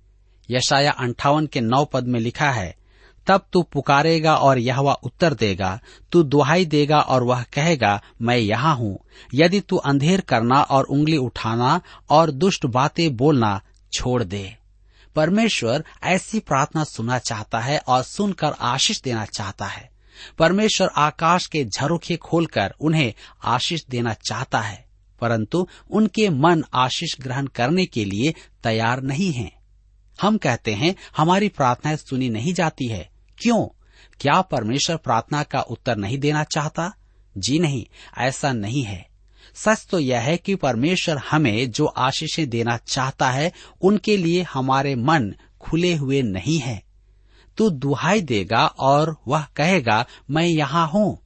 यशाया 0.51 0.91
अंठावन 0.91 1.47
के 1.47 1.61
नौ 1.61 1.85
पद 1.85 2.05
में 2.05 2.21
लिखा 2.21 2.51
है 2.51 2.77
तब 3.29 3.47
तू 3.53 3.63
पुकारेगा 3.63 4.35
और 4.37 4.59
यह 4.59 4.79
उत्तर 4.79 5.35
देगा, 5.35 5.79
तू 6.13 6.23
दुहाई 6.23 6.65
देगा 6.65 7.01
और 7.01 7.23
वह 7.23 7.43
कहेगा, 7.53 8.01
मैं 8.23 8.37
यहाँ 8.37 8.75
हूँ। 8.77 8.99
यदि 9.35 9.61
तू 9.61 9.77
अंधेर 9.77 10.21
करना 10.21 10.61
और 10.63 10.85
उंगली 10.85 11.17
उठाना 11.17 11.81
और 12.11 12.31
दुष्ट 12.31 12.67
बातें 12.67 13.17
बोलना 13.17 13.61
छोड़ 13.93 14.23
दे। 14.25 14.57
परमेश्वर 15.17 15.85
ऐसी 16.05 16.39
प्रार्थना 16.39 16.85
सुनना 16.85 17.19
चाहता 17.19 17.61
है 17.61 17.79
और 17.79 18.03
सुनकर 18.03 18.55
आशीष 18.61 19.01
देना 19.03 19.25
चाहता 19.27 19.67
है। 19.67 19.91
परमेश्वर 20.39 20.91
आकाश 20.97 21.47
के 21.47 21.65
झरोखे 21.67 22.17
खोलकर 22.17 22.75
उन्हें 22.81 23.13
आशीष 23.45 23.85
देना 23.87 24.13
चाहता 24.23 24.61
है, 24.61 24.85
परंतु 25.21 25.67
उनके 25.91 26.29
मन 26.31 26.65
आशीष 26.75 27.15
ग्रहण 27.21 27.47
करने 27.47 27.87
के 27.87 28.05
लिए 28.05 28.35
तैयार 28.65 29.03
नहीं 29.03 29.33
हैं। 29.33 29.51
हम 30.19 30.37
कहते 30.39 30.73
हैं, 30.73 30.95
हमारी 31.17 31.49
प्रार्थनाएँ 31.49 31.97
सुनी 31.97 32.29
नहीं 32.31 32.55
जाती 32.55 32.87
है 32.87 33.09
क्यों? 33.39 33.67
क्या 34.21 34.41
परमेश्वर 34.41 34.97
प्रार्थना 34.97 35.43
का 35.43 35.61
उत्तर 35.61 35.97
नहीं 35.97 36.19
देना 36.19 36.45
चाहता? 36.45 36.93
जी 37.39 37.59
नहीं, 37.59 37.87
ऐसा 38.19 38.53
नहीं 38.53 38.83
है। 38.83 39.09
सच 39.55 39.87
तो 39.91 39.99
यह 39.99 40.21
है 40.21 40.37
कि 40.37 40.55
परमेश्वर 40.55 41.19
हमें 41.19 41.71
जो 41.71 41.87
आशीषें 41.87 42.49
देना 42.49 42.77
चाहता 42.77 43.31
है, 43.31 43.53
उनके 43.81 44.17
लिए 44.17 44.43
हमारे 44.43 44.95
मन 44.95 45.35
खुले 45.61 45.95
हुए 45.95 46.23
नहीं 46.23 46.59
है। 46.59 46.83
तू 47.57 47.71
दुहाई 47.71 48.21
देगा 48.21 48.67
और 48.67 49.17
वह 49.29 49.47
कहेगा, 49.57 50.07
मैं 50.31 50.47
यहाँ 50.47 50.89
हूँ। 50.89 51.19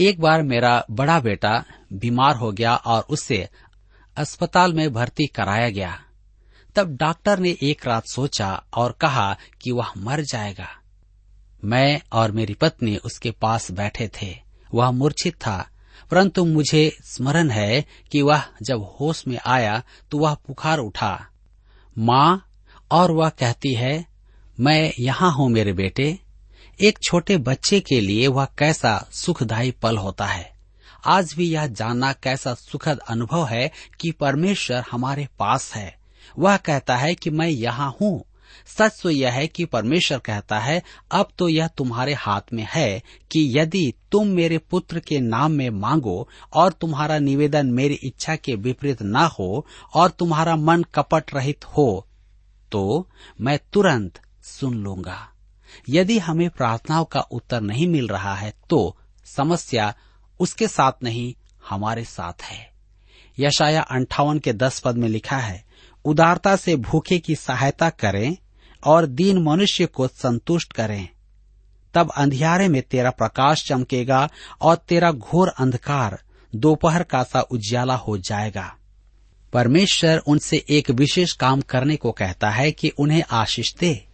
एक 0.00 0.20
बार 0.20 0.42
मेरा 0.42 0.84
बड़ा 0.90 1.20
बेटा 1.20 1.64
बीमार 1.92 2.36
हो 2.36 2.52
गया 2.52 2.74
और 2.74 3.02
उसे 3.10 3.48
अस्पताल 4.16 4.74
में 4.74 4.92
भर्ती 4.92 5.26
कराया 5.26 5.70
गया। 5.70 6.00
तब 6.76 6.96
डॉक्टर 6.96 7.38
ने 7.38 7.56
एक 7.62 7.86
रात 7.86 8.06
सोचा 8.06 8.62
और 8.76 8.92
कहा 8.92 9.36
कि 9.62 9.70
वह 9.70 9.92
मर 9.98 10.20
जाएगा। 10.20 10.68
मैं 11.62 12.00
और 12.12 12.32
मेरी 12.32 12.54
पत्नी 12.54 12.96
उसके 12.96 13.30
पास 13.30 13.70
बैठे 13.70 14.08
थे। 14.14 14.34
वह 14.74 14.90
मूर्छित 14.90 15.34
था, 15.36 15.66
परंतु 16.10 16.44
मुझे 16.44 16.92
स्मरण 17.04 17.50
है 17.50 17.84
कि 18.12 18.22
वह 18.22 18.44
जब 18.62 18.82
होश 19.00 19.26
में 19.28 19.38
आया 19.38 19.82
तो 20.10 20.18
वह 20.18 20.34
पुकार 20.46 20.78
उठा। 20.78 21.18
माँ, 21.96 22.46
और 22.90 23.10
वह 23.10 23.28
कहती 23.30 23.74
है, 23.74 24.06
मैं 24.58 24.92
यहाँ 25.00 25.32
हूँ 25.32 25.48
मेरे 25.50 25.72
बेटे। 25.72 26.18
एक 26.78 26.98
छोटे 27.02 27.36
बच्चे 27.38 27.80
के 27.80 28.00
लिए 28.00 28.26
वह 28.28 28.44
कैसा 28.58 28.96
सुखदायी 29.12 29.70
पल 29.82 29.96
होता 29.96 30.26
है। 30.26 30.52
आज 31.06 31.32
भी 31.34 31.48
यह 31.48 31.66
जानना 31.66 32.12
कैसा 32.12 32.54
सुखद 32.54 32.98
अनुभव 33.08 33.44
है 33.46 33.70
कि 34.00 34.10
परमेश्वर 34.10 34.84
हमारे 34.90 35.26
पास 35.38 35.72
है। 35.74 35.94
वह 36.38 36.56
कहता 36.56 36.96
है 36.96 37.14
कि 37.14 37.30
मैं 37.30 37.48
यहाँ 37.48 37.90
हूँ 38.00 38.24
सच 38.70 39.00
तो 39.02 39.10
यह 39.10 39.32
है 39.32 39.46
कि 39.46 39.64
परमेश्वर 39.64 40.18
कहता 40.18 40.58
है, 40.58 40.82
अब 41.12 41.28
तो 41.38 41.48
यह 41.48 41.66
तुम्हारे 41.68 42.14
हाथ 42.14 42.52
में 42.52 42.66
है 42.70 43.02
कि 43.30 43.40
यदि 43.58 43.92
तुम 44.12 44.28
मेरे 44.28 44.58
पुत्र 44.60 45.00
के 45.00 45.18
नाम 45.20 45.52
में 45.52 45.68
मांगो 45.70 46.28
और 46.52 46.72
तुम्हारा 46.72 47.18
निवेदन 47.18 47.66
मेरी 47.66 47.94
इच्छा 48.04 48.36
के 48.36 48.54
विपरीत 48.56 49.02
न 49.02 49.28
हो 49.38 49.66
और 49.94 50.10
तुम्हारा 50.10 50.56
मन 50.56 50.82
कपट 50.94 51.34
रहित 51.34 51.64
हो 51.66 52.06
तो 52.72 53.08
मैं 53.40 53.58
तुरंत 53.72 54.20
सुन 54.44 54.74
लूँगा। 54.74 55.18
यदि 55.88 56.18
हमें 56.18 56.48
प्रार्थनाओं 56.50 57.04
का 57.04 57.20
उत्तर 57.20 57.60
नहीं 57.60 57.86
मिल 57.88 58.08
रहा 58.08 58.34
है 58.34 58.52
तो 58.70 58.96
समस्या 59.26 59.94
उसके 60.40 60.68
साथ 60.68 61.02
नहीं, 61.02 61.34
हमारे 61.68 62.04
साथ 62.04 62.42
है। 62.42 62.68
यशाया 63.38 63.82
अंठावन 63.82 64.38
के 64.38 64.52
दस 64.52 64.80
पद 64.80 64.96
में 64.96 65.08
लिखा 65.08 65.36
है, 65.36 65.64
उदारता 66.04 66.54
से 66.56 66.76
भूखे 66.78 67.18
की 67.18 67.34
सहायता 67.34 67.88
करें 67.90 68.36
और 68.84 69.06
दीन 69.06 69.42
मनुष्य 69.42 69.86
को 69.86 70.08
संतुष्ट 70.08 70.72
करें। 70.72 71.08
तब 71.94 72.10
अंधियारे 72.10 72.68
में 72.68 72.82
तेरा 72.82 73.10
प्रकाश 73.10 73.64
चमकेगा 73.66 74.28
और 74.60 74.76
तेरा 74.76 75.12
घोर 75.12 75.48
अंधकार 75.48 76.18
दोपहर 76.54 77.02
का 77.02 77.22
सा 77.22 77.40
उज्याला 77.40 77.94
हो 77.94 78.18
जाएगा। 78.18 78.74
परमेश्वर 79.52 80.18
उनसे 80.18 80.64
एक 80.68 80.90
विशेष 80.90 81.32
काम 81.32 81.60
करने 81.60 81.96
को 81.96 82.12
कहता 82.12 82.50
है 82.50 82.72
कि 82.72 82.88
उन्हें 82.88 83.22
आशीष 83.30 83.74
दे। 83.74 84.06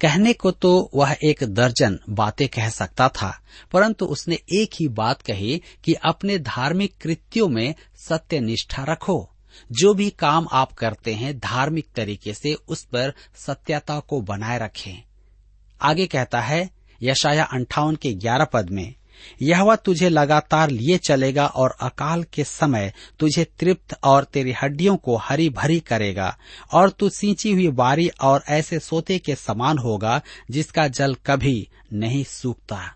कहने 0.00 0.32
को 0.32 0.50
तो 0.50 0.90
वह 0.94 1.16
एक 1.24 1.42
दर्जन 1.42 1.98
बातें 2.08 2.48
कह 2.48 2.68
सकता 2.68 3.08
था, 3.08 3.40
परंतु 3.72 4.06
उसने 4.06 4.38
एक 4.52 4.70
ही 4.80 4.88
बात 4.88 5.22
कही 5.22 5.62
कि 5.84 5.92
अपने 5.92 6.38
धार्मिक 6.38 6.94
कृत्यों 7.00 7.48
में 7.48 7.74
सत्य 7.96 8.40
निष्ठा 8.40 8.84
रखो। 8.88 9.30
जो 9.72 9.94
भी 9.94 10.10
काम 10.10 10.46
आप 10.52 10.72
करते 10.72 11.14
हैं, 11.14 11.38
धार्मिक 11.38 11.86
तरीके 11.96 12.34
से 12.34 12.54
उस 12.54 12.84
पर 12.84 13.14
सत्यता 13.34 14.00
को 14.00 14.20
बनाए 14.20 14.58
रखें। 14.58 15.02
आगे 15.82 16.06
कहता 16.06 16.40
है, 16.40 16.70
यशाया 17.02 17.44
अंठावन 17.44 17.96
के 17.96 18.14
ग्यारह 18.14 18.44
पद 18.44 18.70
में 18.70 18.94
यह 19.42 19.74
तुझे 19.74 20.08
लगातार 20.08 20.70
लिए 20.70 20.98
चलेगा 20.98 21.46
और 21.46 21.76
अकाल 21.80 22.22
के 22.22 22.44
समय 22.44 22.92
तुझे 23.18 23.44
तृप्त 23.44 23.98
और 24.04 24.24
तेरी 24.24 24.54
हड्डियों 24.62 24.96
को 24.96 25.16
हरी 25.16 25.50
भरी 25.50 25.80
करेगा 25.80 26.38
और 26.72 26.90
तू 26.90 27.08
सींची 27.08 27.52
हुई 27.52 27.68
बारी 27.68 28.08
और 28.08 28.44
ऐसे 28.48 28.78
सोते 28.78 29.18
के 29.18 29.34
समान 29.34 29.78
होगा 29.78 30.22
जिसका 30.50 30.88
जल 30.88 31.14
कभी 31.26 31.68
नहीं 31.92 32.24
सूखता। 32.24 32.94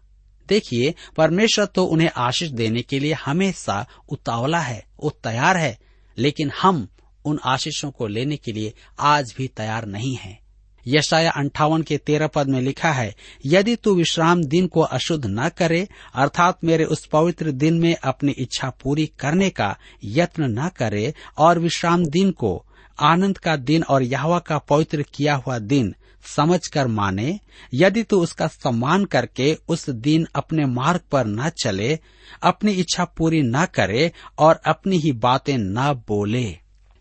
देखिए, 0.49 0.95
परमेश्वर 1.17 1.65
तो 1.65 1.85
उन्हें 1.85 2.11
आशीष 2.17 2.51
देने 2.51 2.83
के 2.83 2.99
लिए 2.99 3.13
हमेशा 3.13 3.87
उतावला 4.09 4.61
है, 4.61 4.87
वो 5.03 5.11
तैयार 5.11 5.57
है। 5.57 5.79
लेकिन 6.19 6.51
हम 6.63 6.89
उन 7.25 7.39
आशीषों 7.45 7.91
को 7.91 8.07
लेने 8.07 8.37
के 8.37 8.53
लिए 8.53 8.73
आज 9.01 9.35
भी 9.39 9.49
तैयार 9.49 9.87
नहीं 9.87 10.17
हैं। 10.17 10.45
यशाया 10.87 11.31
अंठावन 11.31 11.83
के 11.83 11.99
तेरह 11.99 12.27
पद 12.27 12.49
में 12.49 12.61
लिखा 12.61 12.93
है, 12.93 13.15
यदि 13.47 13.77
तू 13.77 13.95
विश्राम 13.95 14.45
दिन 14.45 14.67
को 14.67 14.81
अशुद्ध 14.81 15.25
न 15.27 15.49
करे, 15.49 15.89
अर्थात 16.15 16.59
मेरे 16.65 16.85
उस 16.85 17.07
पवित्र 17.07 17.51
दिन 17.51 17.75
में 17.75 17.95
अपनी 17.95 18.33
इच्छा 18.33 18.71
पूरी 18.71 19.07
करने 19.07 19.51
का 19.51 19.77
यत्न 20.05 20.61
न 20.61 20.69
करे, 20.69 21.15
और 21.39 21.59
विश्राम 21.59 22.07
दिन 22.07 22.31
को 22.31 22.65
आनंद 23.01 23.39
का 23.39 23.57
दिन 23.57 23.83
और 23.83 24.03
यहवा 24.03 24.39
का 24.39 24.59
पवित्र 24.59 25.03
किया 25.03 25.35
हुआ 25.35 25.59
दिन 25.59 25.95
समझ 26.27 26.67
कर 26.67 26.87
माने, 26.87 27.41
यदि 27.75 28.03
तू 28.03 28.21
उसका 28.21 28.47
सम्मान 28.47 29.05
करके 29.05 29.59
उस 29.69 29.91
दिन 29.91 30.27
अपने 30.35 30.67
मार्ग 30.67 31.01
पर 31.13 31.27
न 31.27 31.49
चले, 31.49 31.99
अपनी 32.43 32.73
इच्छा 32.73 33.05
पूरी 33.05 33.43
न 33.43 33.67
करे 33.67 34.13
और 34.39 34.61
अपनी 34.67 34.97
ही 34.97 35.13
बातें 35.13 35.59
न 35.59 36.03
बोले। 36.09 36.59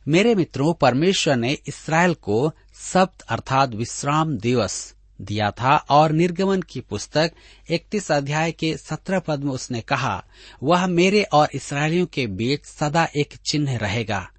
मेरे 0.08 0.36
मित्रों, 0.36 0.74
परमेश्वर 0.74 1.36
ने 1.36 1.58
इसराइल 1.68 2.14
को 2.14 2.52
सप्त 2.94 3.22
अर्थात 3.22 3.70
विश्राम 3.70 4.38
दिवस 4.38 4.96
दिया 5.22 5.52
था 5.52 5.76
और 5.76 6.12
निर्गमन 6.12 6.62
की 6.62 6.80
पुस्तक 6.80 7.32
इकतीस 7.72 8.12
अध्याय 8.12 8.52
के 8.52 8.78
सत्रह 8.78 9.20
पद 9.20 9.40
में 9.40 9.52
उसने 9.52 9.82
कहा, 9.82 10.24
वह 10.64 10.88
मेरे 10.88 11.24
और 11.24 11.50
इसराइलियों 11.54 12.06
के 12.06 12.28
बीच 12.28 12.66
सदा 12.66 13.08
एक 13.18 13.34
चिन्ह 13.46 13.78
रहेगा। 13.78 14.30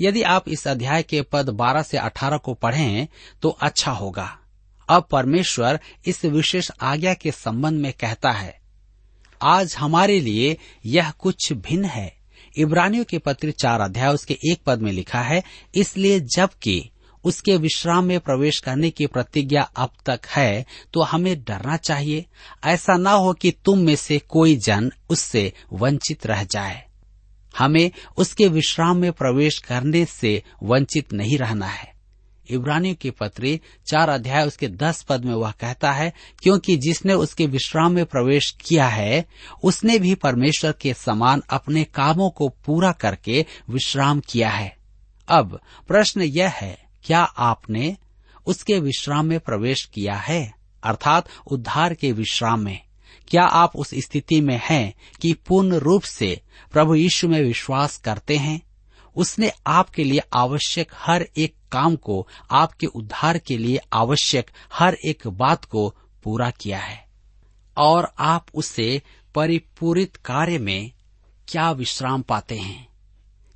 यदि 0.00 0.22
आप 0.22 0.48
इस 0.48 0.66
अध्याय 0.68 1.02
के 1.02 1.22
पद 1.22 1.50
12 1.52 1.82
से 1.82 1.98
18 1.98 2.38
को 2.38 2.54
पढ़ें 2.54 3.06
तो 3.42 3.48
अच्छा 3.48 3.92
होगा। 3.92 4.28
अब 4.88 5.06
परमेश्वर 5.10 5.78
इस 6.06 6.24
विशेष 6.24 6.70
आज्ञा 6.82 7.14
के 7.14 7.30
संबंध 7.30 7.80
में 7.80 7.92
कहता 7.92 8.30
है, 8.30 8.58
आज 9.40 9.74
हमारे 9.78 10.20
लिए 10.20 10.56
यह 10.86 11.10
कुछ 11.10 11.52
भिन्न 11.52 11.84
है। 11.84 12.12
इब्रानियों 12.56 13.04
के 13.04 13.18
पत्र 13.18 13.50
चार 13.52 13.80
अध्याय 13.80 14.12
उसके 14.14 14.38
एक 14.44 14.60
पद 14.66 14.82
में 14.82 14.90
लिखा 14.92 15.20
है, 15.20 15.42
इसलिए 15.74 16.20
जबकि 16.20 16.90
उसके 17.24 17.56
विश्राम 17.56 18.04
में 18.04 18.18
प्रवेश 18.20 18.58
करने 18.58 18.90
की 18.90 19.06
प्रतिज्ञा 19.06 19.62
अब 19.76 19.90
तक 20.06 20.26
है 20.26 20.64
तो 20.94 21.02
हमें 21.02 21.36
डरना 21.38 21.76
चाहिए। 21.78 22.24
ऐसा 22.64 22.96
न 22.96 23.06
हो 23.06 23.32
कि 23.32 23.50
तुम 23.64 23.78
में 23.78 23.94
से 23.96 24.18
कोई 24.20 24.56
जन 24.56 24.90
उससे 25.10 25.52
वंचित 25.72 26.26
रह 26.26 26.44
जाए। 26.44 26.84
हमें 27.58 27.90
उसके 28.16 28.48
विश्राम 28.48 28.96
में 28.96 29.12
प्रवेश 29.12 29.58
करने 29.58 30.04
से 30.04 30.42
वंचित 30.62 31.12
नहीं 31.12 31.38
रहना 31.38 31.66
है। 31.66 31.94
इब्रानियों 32.50 32.94
की 32.94 33.10
पत्री 33.10 33.60
चार 33.86 34.08
अध्याय 34.08 34.46
उसके 34.46 34.68
दस 34.68 35.02
पद 35.02 35.24
में 35.24 35.34
वह 35.34 35.50
कहता 35.50 35.92
है, 35.92 36.12
क्योंकि 36.42 36.76
जिसने 36.76 37.14
उसके 37.14 37.46
विश्राम 37.46 37.92
में 37.92 38.06
प्रवेश 38.06 38.56
किया 38.64 38.88
है, 38.88 39.24
उसने 39.62 39.98
भी 39.98 40.14
परमेश्वर 40.14 40.72
के 40.72 40.94
समान 40.94 41.42
अपने 41.50 41.84
कामों 41.84 42.30
को 42.30 42.48
पूरा 42.48 42.92
करके 42.92 43.46
विश्राम 43.70 44.20
किया 44.20 44.50
है। 44.50 44.76
अब 45.28 45.60
प्रश्न 45.88 46.22
यह 46.22 46.48
है, 46.48 46.78
क्या 47.04 47.22
आपने 47.22 47.96
उसके 48.46 48.78
विश्राम 48.78 49.26
में 49.26 49.40
प्रवेश 49.40 49.84
किया 49.84 50.14
है? 50.14 50.54
अर्थात 50.82 51.28
उद्धार 51.46 51.94
के 51.94 52.12
विश्राम 52.12 52.60
में। 52.60 52.83
क्या 53.28 53.42
आप 53.42 53.76
उस 53.76 53.90
स्थिति 53.94 54.40
में 54.40 54.60
हैं 54.64 54.94
कि 55.20 55.32
पूर्ण 55.32 55.74
रूप 55.74 56.02
से 56.02 56.40
प्रभु 56.72 56.94
यीशु 56.94 57.28
में 57.28 57.42
विश्वास 57.42 57.96
करते 57.96 58.36
हैं? 58.36 58.62
उसने 59.16 59.52
आपके 59.66 60.04
लिए 60.04 60.20
आवश्यक 60.32 60.92
हर 60.94 61.28
एक 61.36 61.54
काम 61.72 61.96
को, 61.96 62.28
आपके 62.50 62.86
उद्धार 62.86 63.38
के 63.38 63.58
लिए 63.58 63.78
आवश्यक 63.92 64.50
हर 64.72 64.94
एक 64.94 65.26
बात 65.26 65.64
को 65.64 65.94
पूरा 66.24 66.50
किया 66.50 66.78
है। 66.78 67.08
और 67.76 68.14
आप 68.18 68.46
उसे 68.54 69.02
परिपूरित 69.34 70.16
कार्य 70.16 70.58
में 70.58 70.92
क्या 71.48 71.70
विश्राम 71.70 72.22
पाते 72.22 72.58
हैं? 72.58 72.88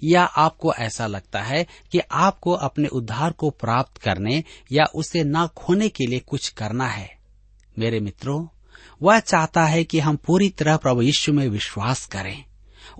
या 0.04 0.22
आपको 0.22 0.74
ऐसा 0.74 1.06
लगता 1.06 1.42
है 1.42 1.66
कि 1.92 1.98
आपको 1.98 2.52
अपने 2.52 2.88
उद्धार 2.88 3.32
को 3.32 3.50
प्राप्त 3.50 3.96
करने 3.96 4.44
या 4.72 4.84
उसे 4.84 5.24
न 5.24 5.46
खोने 5.46 5.88
के 5.88 6.06
लिए 6.06 6.18
कुछ 6.18 6.48
करना 6.48 6.86
है? 6.86 7.18
मेरे 7.78 8.00
मित्रों 8.00 8.46
वह 9.02 9.20
चाहता 9.20 9.64
है 9.64 9.84
कि 9.84 9.98
हम 9.98 10.16
पूरी 10.16 10.48
तरह 10.48 10.76
प्रभु 10.76 11.02
यीशु 11.02 11.32
में 11.32 11.48
विश्वास 11.48 12.06
करें। 12.06 12.44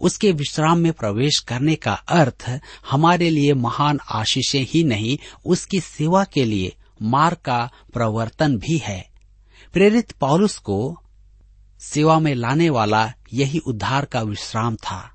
उसके 0.01 0.33
विश्राम 0.33 0.79
में 0.79 0.93
प्रवेश 0.93 1.39
करने 1.39 1.75
का 1.75 1.93
अर्थ 1.93 2.61
हमारे 2.91 3.31
लिए 3.31 3.55
महान 3.55 4.01
आशीषें 4.11 4.67
ही 4.69 4.85
नहीं, 4.85 5.19
उसकी 5.47 5.81
सेवा 5.81 6.25
के 6.25 6.45
लिए 6.45 6.77
मार्ग 7.03 7.37
का 7.37 7.71
प्रवर्तन 7.93 8.57
भी 8.57 8.79
है। 8.79 9.11
प्रेरित 9.73 10.13
पौलुस 10.13 10.59
को 10.59 11.03
सेवा 11.81 12.19
में 12.19 12.35
लाने 12.35 12.71
वाला 12.71 13.13
यही 13.33 13.59
उद्धार 13.59 14.05
का 14.05 14.23
विश्राम 14.23 14.77
था। 14.77 15.13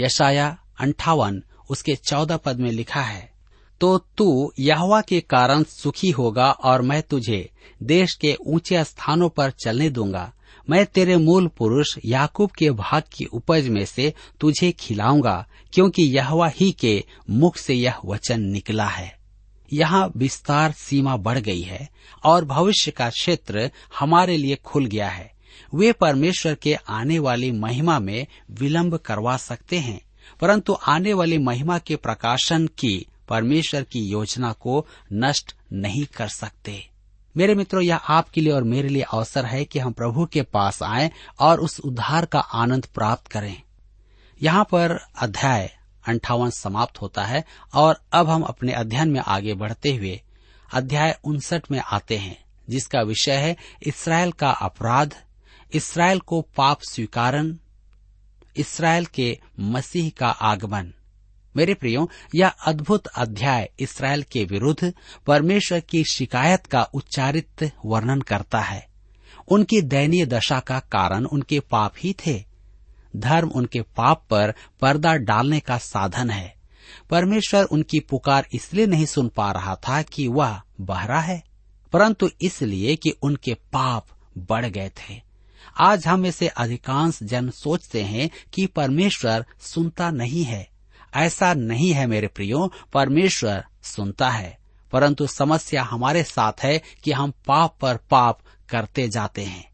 यशाया 0.00 0.58
अंठावन, 0.80 1.42
उसके 1.70 1.96
चौदह 1.96 2.36
पद 2.36 2.60
में 2.60 2.70
लिखा 2.70 3.02
है 3.02 3.33
तो 3.80 3.96
तू 4.18 4.52
यहवा 4.58 5.00
के 5.00 5.20
कारण 5.20 5.62
सुखी 5.62 6.10
होगा 6.10 6.50
और 6.50 6.82
मैं 6.82 7.02
तुझे 7.02 7.48
देश 7.82 8.14
के 8.14 8.36
ऊँचे 8.46 8.84
स्थानों 8.84 9.28
पर 9.28 9.50
चलने 9.64 9.88
दूँगा। 9.90 10.32
मैं 10.68 10.84
तेरे 10.86 11.16
मूल 11.16 11.46
पुरुष 11.48 11.96
याकूब 12.04 12.50
के 12.50 12.70
भाग 12.70 13.02
की 13.12 13.24
उपज 13.24 13.68
में 13.68 13.84
से 13.84 14.12
तुझे 14.40 14.70
खिलाऊँगा, 14.72 15.46
क्योंकि 15.72 16.02
यहवा 16.08 16.48
ही 16.50 16.70
के 16.72 17.04
मुख 17.30 17.56
से 17.56 17.74
यह 17.74 17.98
वचन 18.04 18.40
निकला 18.42 18.86
है। 18.86 19.12
यहाँ 19.70 20.10
विस्तार 20.16 20.72
सीमा 20.72 21.16
बढ़ 21.16 21.38
गई 21.38 21.60
है 21.60 21.88
और 22.24 22.44
भविष्य 22.44 22.90
का 22.90 23.08
क्षेत्र 23.10 23.70
हमारे 23.98 24.36
लिए 24.36 24.56
खुल 24.56 24.86
गया 24.86 25.08
है। 25.08 25.32
वे 25.74 25.92
परमेश्वर 25.92 26.54
के 26.54 26.74
आने 26.74 27.18
वाली 27.18 27.50
महिमा 27.52 27.98
में 27.98 28.26
विलंब 28.50 28.96
करवा 28.96 29.36
सकते 29.36 29.78
हैं, 29.78 30.00
परंतु 30.40 30.76
आने 30.88 31.12
वाली 31.14 31.38
महिमा 31.38 31.78
के 31.78 31.96
प्रकाशन 31.96 32.66
की 32.78 33.06
परमेश्वर 33.28 33.82
की 33.82 34.00
योजना 34.00 34.52
को 34.52 34.86
नष्ट 35.12 35.54
नहीं 35.72 36.06
कर 36.06 36.28
सकते। 36.28 36.90
मेरे 37.36 37.54
मित्रों, 37.54 37.82
यह 37.82 37.96
आपके 37.96 38.40
लिए 38.40 38.52
और 38.52 38.64
मेरे 38.64 38.88
लिए 38.88 39.02
अवसर 39.02 39.44
है 39.44 39.64
कि 39.64 39.78
हम 39.78 39.92
प्रभु 39.92 40.26
के 40.26 40.42
पास 40.42 40.82
आएँ 40.82 41.10
और 41.40 41.60
उस 41.60 41.80
उद्धार 41.80 42.24
का 42.24 42.40
आनंद 42.40 42.86
प्राप्त 42.86 43.26
करें। 43.28 43.62
यहाँ 44.42 44.64
पर 44.64 44.98
अध्याय 45.18 45.76
अंठावन 46.08 46.50
समाप्त 46.50 47.00
होता 47.00 47.24
है 47.24 47.44
और 47.74 48.00
अब 48.12 48.30
हम 48.30 48.42
अपने 48.42 48.72
अध्ययन 48.72 49.08
में 49.08 49.20
आगे 49.20 49.54
बढ़ते 49.54 49.94
हुए 49.96 50.22
अध्याय 50.72 51.18
उनसठ 51.24 51.70
में 51.70 51.78
आते 51.78 52.16
हैं, 52.18 52.44
जिसका 52.70 53.02
विषय 53.02 53.32
है 53.32 53.56
इसराइल 53.82 54.32
का 54.32 54.50
अपराध, 54.50 55.14
इसराइल 55.72 56.18
को 56.18 56.40
पाप 56.56 56.80
स्वीकारन 56.82 57.58
इसराइल 58.56 59.06
के 59.06 59.38
मसीह 59.60 60.12
का 60.18 60.28
आगमन। 60.28 60.92
मेरे 61.56 61.74
प्रियो, 61.74 62.10
यह 62.34 62.48
अद्भुत 62.48 63.06
अध्याय 63.06 63.70
इसराइल 63.80 64.22
के 64.22 64.44
विरुद्ध 64.44 64.92
परमेश्वर 65.26 65.80
की 65.80 66.04
शिकायत 66.04 66.66
का 66.66 66.82
उच्चारित 66.82 67.70
वर्णन 67.84 68.20
करता 68.20 68.60
है। 68.60 68.86
उनकी 69.48 69.80
दयनीय 69.82 70.26
दशा 70.26 70.60
का 70.60 70.78
कारण 70.78 71.24
उनके 71.24 71.60
पाप 71.60 71.94
ही 71.98 72.14
थे। 72.26 72.44
धर्म 73.16 73.48
उनके 73.48 73.80
पाप 73.80 74.24
पर 74.30 74.54
पर्दा 74.80 75.14
डालने 75.14 75.60
का 75.60 75.78
साधन 75.78 76.30
है। 76.30 76.54
परमेश्वर 77.10 77.64
उनकी 77.64 78.00
पुकार 78.00 78.46
इसलिए 78.52 78.86
नहीं 78.86 79.06
सुन 79.06 79.28
पा 79.28 79.50
रहा 79.52 79.74
था 79.74 80.02
कि 80.02 80.28
वह 80.28 80.60
बहरा 80.80 81.20
है, 81.20 81.42
परंतु 81.92 82.30
इसलिए 82.42 82.96
कि 82.96 83.10
उनके 83.22 83.54
पाप 83.54 84.06
बढ़ 84.38 84.66
गए 84.66 84.88
थे। 84.88 85.22
आज 85.80 86.06
हम 86.06 86.20
में 86.20 86.30
से 86.30 86.48
अधिकांश 86.48 87.22
जन 87.22 87.50
सोचते 87.50 88.02
हैं 88.02 88.30
कि 88.52 88.66
परमेश्वर 88.66 89.44
सुनता 89.60 90.10
नहीं 90.10 90.44
है। 90.44 90.73
ऐसा 91.16 91.54
नहीं 91.54 91.92
है 91.92 92.06
मेरे 92.06 92.26
प्रियो, 92.26 92.72
परमेश्वर 92.92 93.64
सुनता 93.82 94.30
है। 94.30 94.58
परंतु 94.92 95.26
समस्या 95.26 95.82
हमारे 95.82 96.22
साथ 96.22 96.52
है 96.62 96.82
कि 97.04 97.12
हम 97.12 97.30
पाप 97.30 97.78
पर 97.80 97.96
पाप 97.96 98.40
करते 98.68 99.08
जाते 99.08 99.42
हैं। 99.44 99.70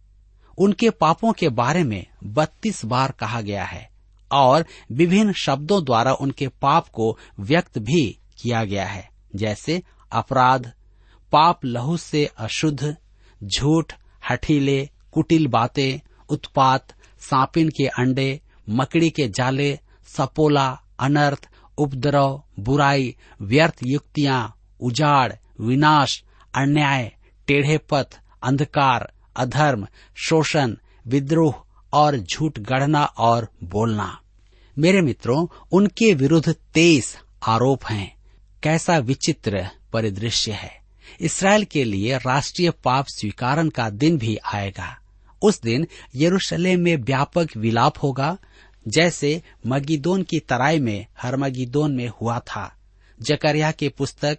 उनके 0.58 0.90
पापों 0.90 1.32
के 1.32 1.48
बारे 1.48 1.84
में 1.84 2.06
बत्तीस 2.24 2.84
बार 2.84 3.10
कहा 3.10 3.40
गया 3.40 3.64
है 3.64 3.90
और 4.32 4.66
विभिन्न 4.92 5.32
शब्दों 5.32 5.84
द्वारा 5.84 6.12
उनके 6.12 6.48
पाप 6.48 6.88
को 6.88 7.18
व्यक्त 7.40 7.78
भी 7.78 8.18
किया 8.42 8.64
गया 8.64 8.86
है, 8.86 9.10
जैसे 9.36 9.82
अपराध, 10.12 10.72
पाप 11.32 11.64
लहू 11.64 11.96
से 11.96 12.30
अशुद्ध, 12.38 12.96
झूठ, 13.44 13.92
हठीले, 14.30 14.88
कुटिल 15.12 15.46
बातें, 15.46 16.10
उत्पात, 16.28 16.94
सांपिन 17.20 17.68
के 17.68 17.86
अंडे, 17.86 18.40
मकड़ी 18.68 19.10
के 19.10 19.28
जाले, 19.28 19.78
सपोला 20.04 20.80
अनर्थ, 21.00 21.48
उपद्रव, 21.78 22.42
बुराई, 22.60 23.16
व्यर्थ 23.42 23.78
युक्तियाँ, 23.82 24.56
उजाड़, 24.80 25.32
विनाश, 25.60 26.24
अन्याय 26.54 27.12
टेढ़े 27.46 27.78
पथ 27.78 28.20
अंधकार, 28.42 29.12
अधर्म, 29.36 29.86
शोषण, 30.16 30.74
विद्रोह 31.06 31.54
और 31.92 32.16
झूठ 32.16 32.58
गढ़ना 32.58 33.04
और 33.04 33.48
बोलना। 33.64 34.20
मेरे 34.78 35.00
मित्रों, 35.00 35.46
उनके 35.72 36.14
विरुद्ध 36.14 36.54
तेईस 36.74 37.18
आरोप 37.46 37.84
हैं। 37.84 38.16
कैसा 38.62 38.98
विचित्र 38.98 39.68
परिदृश्य 39.92 40.52
है। 40.52 40.80
इसराइल 41.20 41.64
के 41.64 41.84
लिए 41.84 42.18
राष्ट्रीय 42.18 42.70
पाप 42.70 43.06
स्वीकारन 43.06 43.68
का 43.68 43.90
दिन 43.90 44.18
भी 44.18 44.36
आएगा। 44.36 44.98
उस 45.42 45.62
दिन 45.62 45.86
यरूशलेम 46.16 46.80
में 46.80 46.96
व्यापक 46.96 47.48
विलाप 47.56 47.94
होगा 48.02 48.38
जैसे 48.88 49.42
मगिदोन 49.66 50.22
की 50.22 50.38
तराई 50.40 50.78
में 50.78 51.06
हरमगिदोन 51.22 51.92
में 51.92 52.08
हुआ 52.08 52.38
था। 52.38 52.72
जकरिया 53.22 53.70
की 53.70 53.88
पुस्तक 53.88 54.38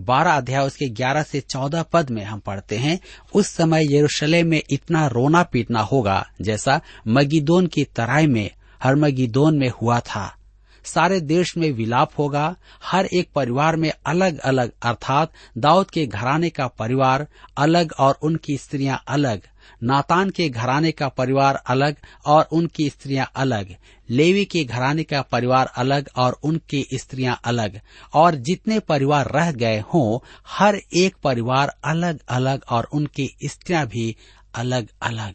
बारह 0.00 0.32
अध्याय 0.32 0.66
उसके 0.66 0.88
ग्यारह 0.88 1.22
से 1.22 1.40
चौदह 1.40 1.82
पद 1.82 2.10
में 2.10 2.24
हम 2.24 2.38
पढ़ते 2.38 2.76
हैं, 2.76 3.00
उस 3.34 3.46
समय 3.46 3.96
यरूशलेम 3.96 4.46
में 4.46 4.62
इतना 4.70 5.06
रोना 5.06 5.42
पीटना 5.42 5.80
होगा 5.80 6.26
जैसा 6.40 6.80
मगिदोन 7.08 7.66
की 7.66 7.84
तराई 7.84 8.26
में 8.26 8.50
हरमगिदोन 8.82 9.58
में 9.58 9.68
हुआ 9.82 10.00
था। 10.00 10.36
सारे 10.84 11.20
देश 11.20 11.56
में 11.56 11.70
विलाप 11.70 12.12
होगा, 12.18 12.56
हर 12.84 13.06
एक 13.06 13.28
परिवार 13.34 13.76
में 13.76 13.92
अलग 14.06 14.38
अलग 14.38 14.72
अर्थात 14.82 15.32
दाऊद 15.58 15.90
के 15.90 16.06
घराने 16.06 16.50
का 16.50 16.66
परिवार 16.66 17.26
अलग 17.56 17.92
और 17.98 18.18
उनकी 18.22 18.56
स्त्रियाँ 18.56 19.02
अलग। 19.08 19.42
नातान 19.82 20.30
के 20.30 20.48
घराने 20.48 20.92
का 20.92 21.08
परिवार 21.08 21.54
अलग 21.54 21.96
और 22.26 22.48
उनकी 22.52 22.88
स्त्रियाँ 22.90 23.30
अलग। 23.36 23.74
लेवी 24.08 24.44
के 24.44 24.64
घराने 24.64 25.02
का 25.02 25.22
परिवार 25.22 25.66
अलग 25.66 26.08
और 26.16 26.38
उनकी 26.42 26.86
स्त्रियाँ 26.94 27.40
अलग। 27.44 27.80
और 28.14 28.34
जितने 28.34 28.78
परिवार 28.78 29.30
रह 29.30 29.52
गए 29.52 29.80
हों, 29.94 30.18
हर 30.48 30.80
एक 30.92 31.16
परिवार 31.22 31.76
अलग 31.84 32.20
अलग 32.28 32.64
और 32.70 32.88
उनकी 32.92 33.30
स्त्रियाँ 33.44 33.86
भी 33.86 34.16
अलग 34.54 34.88
अलग 35.02 35.34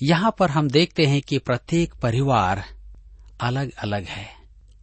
यहाँ 0.00 0.34
पर 0.38 0.50
हम 0.50 0.68
देखते 0.68 1.06
हैं 1.06 1.20
कि 1.22 1.38
प्रत्येक 1.38 1.94
परिवार 1.94 2.64
अलग 3.40 3.72
अलग 3.78 4.04
है 4.04 4.26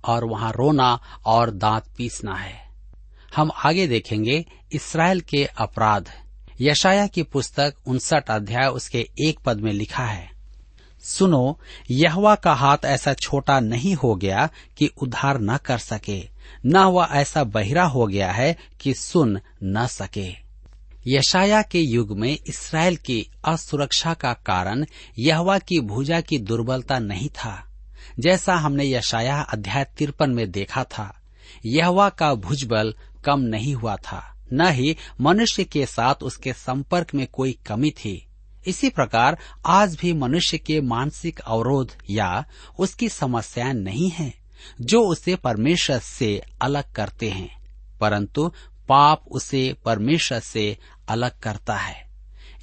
और 0.05 0.23
वहाँ 0.23 0.51
रोना 0.51 0.99
और 1.25 1.51
दांत 1.51 1.83
पीसना 1.97 2.35
है। 2.35 2.53
हम 3.35 3.51
आगे 3.65 3.87
देखेंगे 3.87 4.45
इसराइल 4.71 5.21
के 5.21 5.45
अपराध। 5.45 6.09
यशाया 6.61 7.07
की 7.07 7.23
पुस्तक 7.23 7.73
उनसठ 7.87 8.29
अध्याय 8.29 8.67
उसके 8.67 9.09
एक 9.25 9.39
पद 9.39 9.57
में 9.57 9.71
लिखा 9.71 10.05
है, 10.05 10.29
सुनो, 11.03 11.59
यहवा 11.91 12.35
का 12.35 12.53
हाथ 12.53 12.77
ऐसा 12.85 13.13
छोटा 13.13 13.59
नहीं 13.59 13.95
हो 13.95 14.15
गया 14.15 14.49
कि 14.77 14.89
उधार 15.01 15.39
न 15.39 15.57
कर 15.57 15.77
सके, 15.77 16.29
न 16.65 16.77
वह 16.77 17.07
ऐसा 17.11 17.43
बहिरा 17.43 17.83
हो 17.83 18.07
गया 18.07 18.31
है 18.31 18.57
कि 18.81 18.93
सुन 18.93 19.39
न 19.63 19.87
सके। 19.87 20.33
यशाया 21.07 21.61
के 21.61 21.79
युग 21.79 22.17
में 22.17 22.37
इसराइल 22.47 22.95
की 22.95 23.31
असुरक्षा 23.45 24.13
का 24.13 24.33
कारण 24.33 24.85
यहवा 25.19 25.59
की 25.59 25.79
भुजा 25.79 26.21
की 26.21 26.37
दुर्बलता 26.37 26.99
नहीं 26.99 27.29
था। 27.29 27.67
जैसा 28.19 28.55
हमने 28.55 28.89
यशाया 28.89 29.41
अध्याय 29.41 29.85
तिरपन 29.97 30.29
में 30.29 30.51
देखा 30.51 30.83
था, 30.83 31.21
यहवा 31.65 32.09
का 32.09 32.33
भुजबल 32.33 32.95
कम 33.25 33.39
नहीं 33.39 33.75
हुआ 33.75 33.95
था। 33.95 34.27
न 34.53 34.67
ही 34.69 34.97
मनुष्य 35.21 35.63
के 35.63 35.85
साथ 35.85 36.15
उसके 36.15 36.53
संपर्क 36.53 37.13
में 37.15 37.27
कोई 37.27 37.59
कमी 37.67 37.89
थी। 37.89 38.27
इसी 38.67 38.89
प्रकार, 38.89 39.37
आज 39.65 39.95
भी 39.95 40.13
मनुष्य 40.13 40.57
के 40.57 40.81
मानसिक 40.81 41.39
अवरोध 41.39 41.91
या 42.09 42.45
उसकी 42.79 43.09
समस्याएँ 43.09 43.73
नहीं 43.73 44.09
है, 44.09 44.33
जो 44.81 45.01
उसे 45.01 45.35
परमेश्वर 45.35 45.99
से 45.99 46.41
अलग 46.61 46.91
करते 46.91 47.29
हैं। 47.29 47.61
परंतु 47.99 48.51
पाप 48.89 49.23
उसे 49.31 49.75
परमेश्वर 49.85 50.39
से 50.39 50.77
अलग 51.07 51.39
करता 51.39 51.75
है। 51.75 52.11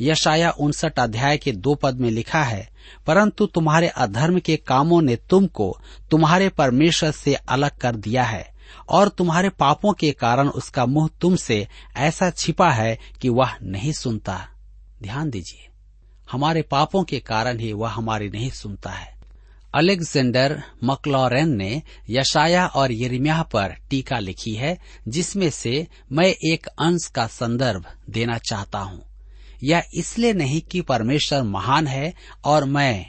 यशाया 0.01 0.51
उनसठ 0.51 0.99
अध्याय 0.99 1.39
के 1.39 1.53
दो 1.53 1.75
पद 1.75 1.95
में 2.01 2.11
लिखा 2.11 2.43
है, 2.43 2.71
परंतु 3.07 3.47
तुम्हारे 3.47 3.89
अधर्म 3.89 4.39
के 4.39 4.57
कामों 4.57 5.03
ने 5.03 5.17
तुमको 5.17 5.81
तुम्हारे 6.11 6.49
परमेश्वर 6.49 7.11
से 7.11 7.35
अलग 7.35 7.71
कर 7.71 7.97
दिया 7.97 8.23
है। 8.23 8.58
और 8.89 9.09
तुम्हारे 9.09 9.49
पापों 9.49 9.93
के 9.93 10.13
कारण 10.13 10.49
उसका 10.49 10.87
मुँह 10.87 11.09
तुमसे 11.21 11.69
ऐसा 11.97 12.31
छिपा 12.31 12.71
है 12.71 12.99
कि 13.21 13.29
वह 13.29 13.55
नहीं 13.63 13.93
सुनता। 13.93 14.49
ध्यान 15.03 15.31
दीजिए। 15.31 15.69
हमारे 16.33 16.63
पापों 16.63 17.05
के 17.05 17.21
कारण 17.21 17.59
ही 17.59 17.73
वह 17.73 17.91
हमारी 17.91 18.29
नहीं 18.29 18.51
सुनता 18.51 18.91
है। 18.91 19.19
अलेक्जेंडर 19.75 20.63
मकलॉरेन 20.85 21.49
ने 21.49 21.83
यशाया 22.11 22.67
और 22.67 22.93
यरिम्याह 22.93 23.43
पर 23.43 23.69
टीका 23.91 24.19
लिखी 24.19 24.55
है, 24.55 24.79
जिसमें 25.09 25.51
से 25.51 25.87
मैं 26.13 26.27
एक 26.27 26.67
अंश 26.67 27.07
का 27.07 27.27
संदर्भ 27.27 27.87
देना 28.11 28.39
चाहता 28.39 28.79
हूँ। 28.79 29.03
यह 29.65 29.83
इसलिए 29.95 30.33
नहीं 30.33 30.61
कि 30.61 30.81
परमेश्वर 30.81 31.43
महान 31.43 31.87
है 31.87 32.15
और 32.45 32.65
मैं 32.65 33.07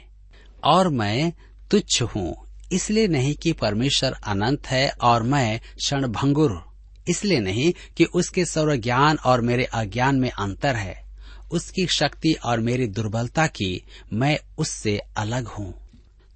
और 0.64 0.88
मैं 0.88 1.32
तुच्छ 1.70 2.02
हूँ 2.02 2.49
इसलिए 2.72 3.08
नहीं 3.08 3.34
कि 3.34 3.52
परमेश्वर 3.52 4.12
अनंत 4.12 4.66
है 4.66 4.90
और 4.90 5.22
मैं 5.22 5.60
क्षणभंगुर। 5.76 6.64
इसलिए 7.08 7.40
नहीं 7.40 7.72
कि 7.96 8.04
उसके 8.04 8.44
सर्व 8.44 8.76
ज्ञान 8.76 9.16
और 9.16 9.40
मेरे 9.40 9.64
अज्ञान 9.64 10.16
में 10.16 10.30
अंतर 10.30 10.76
है। 10.76 11.04
उसकी 11.52 11.86
शक्ति 11.86 12.32
और 12.32 12.60
मेरी 12.60 12.86
दुर्बलता 12.86 13.46
की 13.46 13.82
मैं 14.12 14.38
उससे 14.58 15.00
अलग 15.16 15.46
हूँ। 15.46 15.74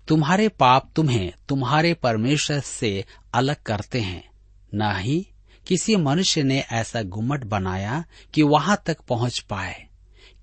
तुम्हारे 0.09 0.49
पाप 0.49 0.91
तुम्हें 0.97 1.33
तुम्हारे 1.49 1.95
परमेश्वर 1.95 2.61
से 2.61 3.05
अलग 3.35 3.57
करते 3.57 4.01
हैं। 4.01 4.31
न 4.75 4.97
ही 4.97 5.27
किसी 5.67 5.97
मनुष्य 5.97 6.43
ने 6.43 6.65
ऐसा 6.73 7.03
गुम्मट 7.03 7.45
बनाया 7.45 8.05
कि 8.35 8.43
वहाँ 8.43 8.83
तक 8.87 9.01
पहुँच 9.01 9.39
पाए। 9.39 9.87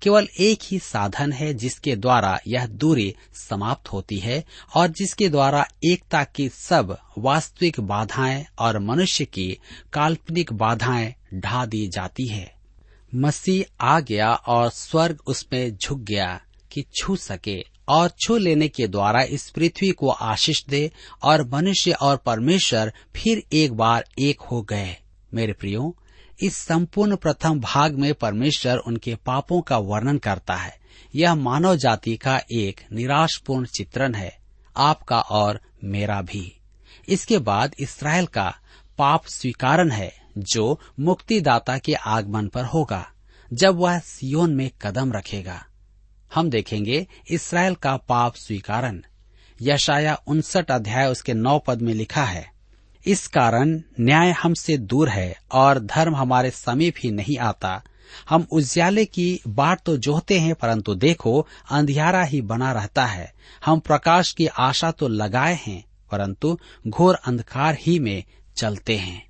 केवल 0.02 0.28
एक 0.40 0.58
ही 0.64 0.78
साधन 0.78 1.32
है 1.32 1.54
जिसके 1.54 1.96
द्वारा 1.96 2.40
यह 2.46 2.66
दूरी 2.66 3.14
समाप्त 3.34 3.92
होती 3.92 4.18
है 4.18 4.44
और 4.74 4.88
जिसके 4.88 5.28
द्वारा 5.28 5.68
एकता 5.84 6.24
की 6.24 6.48
सब 6.48 6.98
वास्तविक 7.18 7.80
बाधाएँ 7.80 8.46
और 8.58 8.78
मनुष्य 8.78 9.24
की 9.24 9.58
काल्पनिक 9.92 10.52
बाधाएँ 10.52 11.14
ढा 11.34 11.66
दी 11.66 11.88
जाती 11.88 12.26
है। 12.26 12.54
मसीह 13.14 13.64
आ 13.80 14.00
गया 14.00 14.34
और 14.34 14.70
स्वर्ग 14.70 15.18
उसमें 15.26 15.76
झुक 15.76 16.00
गया 16.00 16.40
कि 16.72 16.84
छू 16.96 17.16
सके 17.16 17.64
और 17.88 18.08
छू 18.08 18.36
लेने 18.36 18.68
के 18.68 18.88
द्वारा 18.88 19.22
इस 19.22 19.50
पृथ्वी 19.50 19.90
को 19.90 20.08
आशीष 20.08 20.64
दे 20.64 20.92
और 21.22 21.48
मनुष्य 21.48 21.92
और 21.92 22.16
परमेश्वर 22.16 22.92
फिर 23.16 23.42
एक 23.52 23.72
बार 23.72 24.04
एक 24.18 24.40
हो 24.40 24.62
गए। 24.62 24.96
मेरे 25.34 25.52
प्रियो 25.52 25.96
इस 26.42 26.56
संपूर्ण 26.56 27.16
प्रथम 27.16 27.60
भाग 27.60 27.94
में 27.94 28.14
परमेश्वर 28.14 28.76
उनके 28.76 29.14
पापों 29.14 29.60
का 29.60 29.78
वर्णन 29.78 30.18
करता 30.18 30.54
है। 30.54 30.78
यह 31.14 31.34
मानव 31.34 31.76
जाति 31.76 32.16
का 32.16 32.40
एक 32.52 32.80
निराशपूर्ण 32.92 33.66
चित्रण 33.66 34.14
है, 34.14 34.38
आपका 34.76 35.20
और 35.20 35.60
मेरा 35.84 36.22
भी। 36.22 36.60
इसके 37.08 37.38
बाद 37.38 37.74
इसराइल 37.78 38.26
का 38.26 38.54
पाप 38.98 39.26
स्वीकारन 39.26 39.90
है, 39.90 40.12
जो 40.38 40.80
मुक्तिदाता 41.00 41.78
के 41.78 41.94
आगमन 41.94 42.48
पर 42.48 42.64
होगा, 42.64 43.06
जब 43.52 43.76
वह 43.76 43.98
सियोन 43.98 44.54
में 44.54 44.70
कदम 44.82 45.12
रखेगा। 45.12 45.64
हम 46.34 46.50
देखेंगे 46.50 47.06
इसराइल 47.30 47.74
का 47.74 47.96
पाप 47.96 48.34
स्वीकारन 48.34 49.04
यशाया 49.62 50.22
उनसठ 50.26 50.70
अध्याय 50.70 51.06
उसके 51.06 51.34
नौ 51.34 51.58
पद 51.58 51.82
में 51.82 51.94
लिखा 51.94 52.24
है 52.24 52.51
इस 53.06 53.26
कारण 53.28 53.80
न्याय 54.00 54.30
हमसे 54.30 54.76
दूर 54.78 55.08
है 55.08 55.36
और 55.52 55.78
धर्म 55.78 56.16
हमारे 56.16 56.50
समीप 56.50 56.94
ही 56.98 57.10
नहीं 57.10 57.38
आता। 57.38 57.82
हम 58.28 58.46
उज्याले 58.52 59.04
की 59.04 59.40
बाट 59.48 59.80
तो 59.80 59.96
जोहते 59.96 60.38
हैं, 60.38 60.54
परंतु 60.54 60.94
देखो, 60.94 61.48
अंधियारा 61.70 62.22
ही 62.22 62.40
बना 62.42 62.72
रहता 62.72 63.06
है। 63.06 63.32
हम 63.64 63.80
प्रकाश 63.80 64.32
की 64.32 64.46
आशा 64.46 64.90
तो 64.90 65.08
लगाए 65.08 65.58
हैं, 65.66 65.84
परंतु 66.10 66.58
घोर 66.88 67.14
अंधकार 67.14 67.76
ही 67.80 67.98
में 67.98 68.24
चलते 68.56 68.96
हैं। 68.96 69.26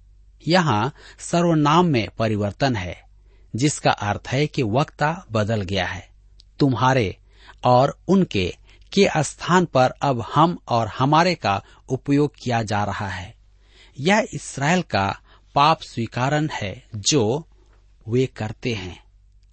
यहाँ 0.49 0.93
सर्वनाम 1.19 1.87
में 1.87 2.09
परिवर्तन 2.19 2.77
है, 2.77 3.05
जिसका 3.57 3.91
अर्थ 3.91 4.29
है 4.29 4.47
कि 4.47 4.63
वक्ता 4.63 5.27
बदल 5.33 5.61
गया 5.61 5.87
है। 5.87 6.09
तुम्हारे 6.59 7.17
और 7.65 7.99
उनके 8.09 8.55
के 8.93 9.09
स्थान 9.19 9.65
पर 9.65 9.95
अब 10.03 10.25
हम 10.35 10.59
और 10.69 10.89
हमारे 10.89 11.35
का 11.35 11.63
उपयोग 11.89 12.33
किया 12.43 12.63
जा 12.63 12.85
रहा 12.85 13.09
है। 13.09 13.42
यह 14.01 14.27
इसराइल 14.35 14.83
का 14.83 15.21
पाप 15.55 15.83
स्वीकारन 15.83 16.51
है 16.53 16.85
जो 16.97 17.49
वे 18.09 18.27
करते 18.27 18.75
हैं। 18.75 19.05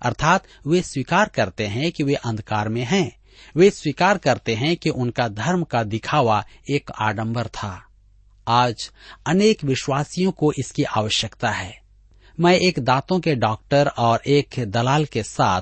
अर्थात 0.02 0.43
वे 0.67 0.82
स्वीकार 0.82 1.30
करते 1.30 1.67
हैं 1.67 1.91
कि 1.91 2.04
वे 2.04 2.15
अंधकार 2.15 2.69
में 2.69 2.84
हैं। 2.84 3.19
वे 3.56 3.69
स्वीकार 3.69 4.17
करते 4.17 4.56
हैं 4.56 4.78
कि 4.78 4.89
उनका 4.89 5.28
धर्म 5.28 5.63
का 5.63 5.84
दिखावा 5.84 6.45
एक 6.69 6.91
आडंबर 6.99 7.47
था। 7.47 7.86
आज 8.47 8.91
अनेक 9.28 9.63
विश्वासियों 9.63 10.32
को 10.32 10.54
इसकी 10.60 10.84
आवश्यकता 10.84 11.49
है। 11.49 11.82
मैं 12.39 12.54
एक 12.54 12.80
दांतों 12.80 13.19
के 13.19 13.36
डॉक्टर 13.36 13.88
और 13.88 14.21
एक 14.28 14.56
दलाल 14.60 15.06
के 15.06 15.23
साथ 15.23 15.62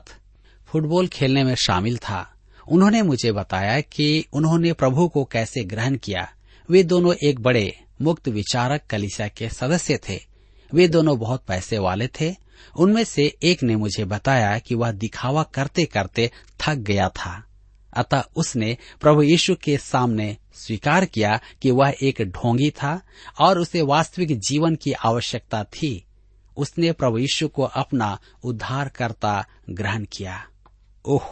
फुटबॉल 0.67 1.07
खेलने 1.07 1.43
में 1.43 1.55
शामिल 1.55 1.97
था। 1.97 2.33
उन्होंने 2.67 3.01
मुझे 3.01 3.31
बताया 3.31 3.81
कि 3.81 4.25
उन्होंने 4.33 4.73
प्रभु 4.73 5.07
को 5.07 5.25
कैसे 5.25 5.63
ग्रहण 5.63 5.95
किया। 5.95 6.31
वे 6.69 6.83
दोनों 6.83 7.13
एक 7.13 7.39
बड़े 7.39 7.83
मुक्त 8.01 8.27
विचारक 8.27 8.81
कलिसिया 8.89 9.27
के 9.27 9.49
सदस्य 9.49 9.99
थे। 10.10 10.19
वे 10.73 10.88
दोनों 10.88 11.19
बहुत 11.19 11.45
पैसे 11.45 11.77
वाले 11.77 12.07
थे। 12.07 12.36
उनमें 12.77 13.03
से 13.03 13.38
एक 13.43 13.63
ने 13.63 13.75
मुझे 13.75 14.05
बताया 14.05 14.60
कि 14.60 14.75
वह 14.75 14.91
दिखावा 14.91 15.43
करते 15.43 15.86
करते 15.86 16.31
थक 16.62 16.75
गया 16.75 17.10
था। 17.10 17.43
अतः 17.93 18.23
उसने 18.36 18.77
प्रभु 19.01 19.21
यीशु 19.21 19.55
के 19.55 19.77
सामने 19.77 20.38
स्वीकार 20.53 21.05
किया 21.05 21.39
कि 21.62 21.71
वह 21.71 21.95
एक 22.01 22.21
ढोंगी 22.21 22.69
था 22.69 23.01
और 23.39 23.60
उसे 23.60 23.81
वास्तविक 23.81 24.39
जीवन 24.39 24.75
की 24.75 24.91
आवश्यकता 24.91 25.63
थी। 25.63 26.05
उसने 26.57 26.91
प्रभु 26.91 27.17
यीशु 27.17 27.47
को 27.47 27.63
अपना 27.63 28.19
उद्धारकर्ता 28.43 29.45
ग्रहण 29.69 30.05
किया। 30.05 30.47
ओह, 31.05 31.23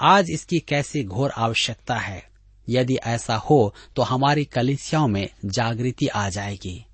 आज 0.00 0.26
इसकी 0.30 0.60
कैसी 0.60 1.04
घोर 1.04 1.30
आवश्यकता 1.30 1.96
है। 1.96 2.37
यदि 2.68 2.94
ऐसा 2.96 3.36
हो 3.36 3.74
तो 3.96 4.02
हमारी 4.02 4.44
कलिसियाओं 4.44 5.08
में 5.08 5.28
जागृति 5.44 6.06
आ 6.06 6.28
जाएगी। 6.28 6.84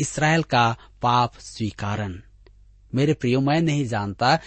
इसराइल 0.00 0.42
का 0.42 0.76
पाप 1.02 1.38
स्वीकारन 1.38 2.22
मेरे 2.94 3.14
प्रियो, 3.14 3.40
मैं 3.40 3.60
नहीं 3.60 3.86
जानता 3.86 4.38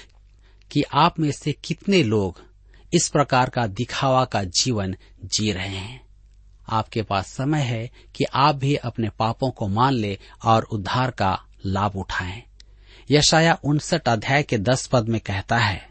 कि 0.71 0.83
आप 0.93 1.19
में 1.19 1.31
से 1.31 1.51
कितने 1.63 2.03
लोग 2.03 2.41
इस 2.93 3.07
प्रकार 3.09 3.49
का 3.49 3.65
दिखावा 3.67 4.25
का 4.25 4.43
जीवन 4.43 4.95
जी 5.25 5.51
रहे 5.51 5.67
हैं। 5.67 6.05
आपके 6.69 7.01
पास 7.01 7.27
समय 7.27 7.61
है 7.61 7.89
कि 8.15 8.23
आप 8.23 8.55
भी 8.55 8.75
अपने 8.75 9.09
पापों 9.09 9.49
को 9.51 9.67
मान 9.67 9.93
ले 9.93 10.17
और 10.45 10.63
उद्धार 10.63 11.11
का 11.11 11.39
लाभ 11.65 11.95
उठाएँ। 11.95 12.43
यशाया 13.11 13.57
उनसठ 13.63 14.07
अध्याय 14.07 14.43
के 14.43 14.57
दस 14.57 14.87
पद 14.87 15.09
में 15.09 15.19
कहता 15.21 15.57
है, 15.57 15.89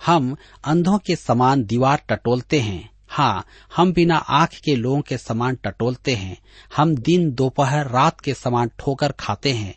हम 0.00 0.36
अंधों 0.64 0.98
के 0.98 1.16
समान 1.16 1.64
दीवार 1.64 2.02
टटोलते 2.08 2.60
हैं 2.60 2.88
हाँ 3.16 3.46
हम 3.76 3.92
बिना 3.92 4.16
आँख 4.16 4.50
के 4.50 4.76
लोगों 4.76 5.00
के 5.00 5.18
समान 5.18 5.58
टटोलते 5.64 6.14
हैं। 6.14 6.38
हम 6.76 6.96
दिन 6.96 7.32
दोपहर 7.32 7.88
रात 7.88 8.20
के 8.20 8.34
समान 8.34 8.70
ठोकर 8.78 9.12
खाते 9.12 9.52
हैं। 9.52 9.74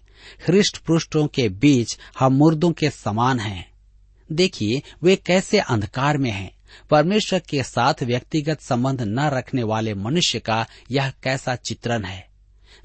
हृष्ट 0.47 0.77
पृष्ठों 0.77 1.27
के 1.27 1.49
बीच 1.49 1.97
हम 2.19 2.33
मुर्दों 2.33 2.71
के 2.71 2.89
समान 2.89 3.39
हैं। 3.39 3.71
देखिए, 4.31 4.81
वे 5.03 5.15
कैसे 5.15 5.59
अंधकार 5.59 6.17
में 6.17 6.31
हैं। 6.31 6.51
परमेश्वर 6.89 7.39
के 7.39 7.63
साथ 7.63 7.93
व्यक्तिगत 8.03 8.61
संबंध 8.61 9.01
न 9.01 9.19
रखने 9.19 9.63
वाले 9.63 9.93
मनुष्य 9.93 10.39
का 10.39 10.65
यह 10.91 11.13
कैसा 11.23 11.55
चित्रण 11.55 12.03
है। 12.03 12.27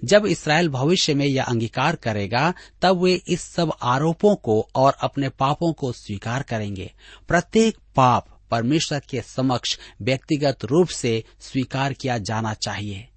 जब 0.05 0.27
इसराइल 0.27 0.69
भविष्य 0.69 1.15
में 1.15 1.27
यह 1.27 1.45
अंगीकार 1.45 1.97
करेगा, 1.97 2.55
तब 2.83 3.03
वे 3.03 3.23
इस 3.29 3.41
सब 3.41 3.73
आरोपों 3.83 4.37
को 4.37 4.69
और 4.75 4.97
अपने 5.01 5.29
पापों 5.29 5.73
को 5.73 5.93
स्वीकार 5.93 6.43
करेंगे। 6.43 6.93
प्रत्येक 7.29 7.79
पाप 7.97 8.32
परमेश्वर 8.53 9.03
के 9.11 9.23
समक्ष 9.23 9.79
व्यक्तिगत 10.03 10.65
रूप 10.65 10.89
से 10.89 11.25
स्वीकार 11.41 11.93
किया 11.93 12.19
जाना 12.19 12.55
चाहिए। 12.55 13.09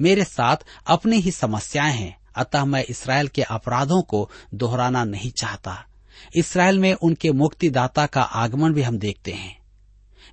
मेरे 0.00 0.24
साथ 0.24 0.56
अपनी 0.86 1.16
ही 1.16 1.30
समस्याएँ 1.30 1.92
हैं, 1.92 2.18
अतः 2.36 2.64
मैं 2.64 2.84
इसराइल 2.84 3.28
के 3.28 3.42
अपराधों 3.42 4.02
को 4.02 4.30
दोहराना 4.54 5.04
नहीं 5.04 5.30
चाहता। 5.30 5.86
इसराइल 6.36 6.78
में 6.78 6.94
उनके 6.94 7.32
मुक्तिदाता 7.32 8.06
का 8.06 8.22
आगमन 8.22 8.72
भी 8.72 8.82
हम 8.82 8.98
देखते 8.98 9.32
हैं। 9.32 9.58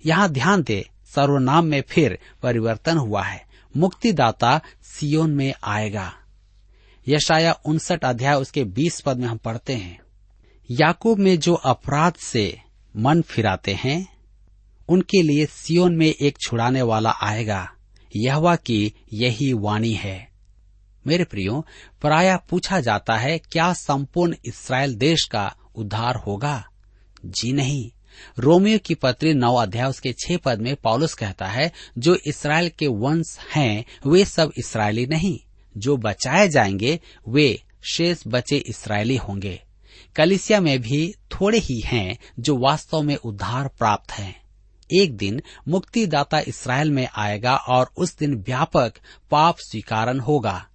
यहाँ 0.05 0.29
ध्यान 0.29 0.63
दे, 0.63 0.89
सर्वनाम 1.05 1.65
में 1.65 1.83
फिर 1.89 2.19
परिवर्तन 2.43 2.97
हुआ 2.97 3.23
है। 3.23 3.45
मुक्तिदाता 3.77 4.61
सियोन 4.81 5.31
में 5.31 5.53
आएगा। 5.63 6.13
यशाया 7.07 7.59
उनसठ 7.65 8.05
अध्याय 8.05 8.35
उसके 8.35 8.63
बीस 8.63 9.01
पद 9.01 9.17
में 9.17 9.27
हम 9.27 9.37
पढ़ते 9.37 9.73
हैं। 9.73 9.99
याकूब 10.71 11.19
में 11.19 11.39
जो 11.39 11.53
अपराध 11.53 12.13
से 12.13 12.61
मन 12.97 13.21
फिराते 13.21 13.73
हैं 13.73 14.12
उनके 14.89 15.21
लिए 15.21 15.45
सियोन 15.45 15.95
में 15.95 16.15
एक 16.21 16.37
छुड़ाने 16.41 16.81
वाला 16.81 17.11
आएगा। 17.21 17.71
यहवा 18.15 18.55
की 18.55 18.93
यही 19.13 19.53
वाणी 19.53 19.93
है। 19.93 20.29
मेरे 21.07 21.23
प्रियो, 21.23 21.65
प्राय 22.01 22.39
पूछा 22.49 22.79
जाता 22.79 23.17
है, 23.17 23.39
क्या 23.39 23.73
संपूर्ण 23.73 24.35
इसराइल 24.45 24.95
देश 24.95 25.23
का 25.23 25.55
उद्धार 25.75 26.15
होगा? 26.15 26.67
जी 27.25 27.53
नहीं। 27.53 27.91
रोमियो 28.39 28.79
की 28.79 28.95
पत्री 28.95 29.33
नौ 29.33 29.55
अध्याय 29.55 29.89
उसके 29.89 30.13
छह 30.13 30.37
पद 30.37 30.59
में 30.59 30.75
पॉलुस 30.75 31.13
कहता 31.13 31.45
है, 31.45 31.71
जो 31.97 32.15
इसराइल 32.15 32.69
के 32.69 32.87
वंश 32.87 33.37
हैं, 33.55 33.85
वे 34.07 34.25
सब 34.25 34.51
इसराइली 34.57 35.05
नहीं। 35.05 35.39
जो 35.77 35.97
बचाए 35.97 36.49
जाएँगे, 36.49 36.99
वे 37.29 37.63
शेष 37.91 38.23
बचे 38.27 38.57
इसराइली 38.57 39.17
होंगे। 39.17 39.61
कलिसिया 40.15 40.61
में 40.61 40.81
भी 40.81 41.13
थोड़े 41.31 41.59
ही 41.59 41.79
हैं, 41.79 42.17
जो 42.39 42.57
वास्तव 42.57 43.01
में 43.01 43.15
उद्धार 43.15 43.67
प्राप्त 43.67 44.11
हैं। 44.11 44.42
एक 44.93 45.17
दिन 45.17 45.41
मुक्तिदाता 45.67 46.39
इसराइल 46.39 46.91
में 46.91 47.07
आएगा 47.15 47.55
और 47.55 47.89
उस 47.97 48.17
दिन 48.17 48.35
व्यापक 48.35 48.93
पाप 49.31 49.57
स्वीकारन 49.57 50.19
होगा। 50.19 50.67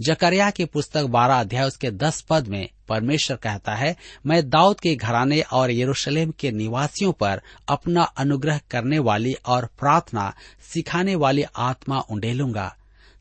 जकरिया 0.00 0.50
की 0.50 0.64
पुस्तक 0.64 1.04
बारह 1.04 1.34
अध्याय 1.34 1.66
उसके 1.66 1.90
दस 1.90 2.20
पद 2.20 2.46
में 2.46 2.68
परमेश्वर 2.88 3.36
कहता 3.36 3.74
है, 3.74 3.96
मैं 4.26 4.48
दाऊद 4.48 4.80
के 4.80 4.94
घराने 4.94 5.40
और 5.40 5.70
यरूशलेम 5.70 6.30
के 6.30 6.50
निवासियों 6.50 7.12
पर 7.12 7.40
अपना 7.68 8.02
अनुग्रह 8.02 8.60
करने 8.70 8.98
वाली 8.98 9.32
और 9.32 9.66
प्रार्थना 9.66 10.34
सिखाने 10.74 11.14
वाली 11.14 11.44
आत्मा 11.56 11.98
उंडेलूँगा। 12.00 12.76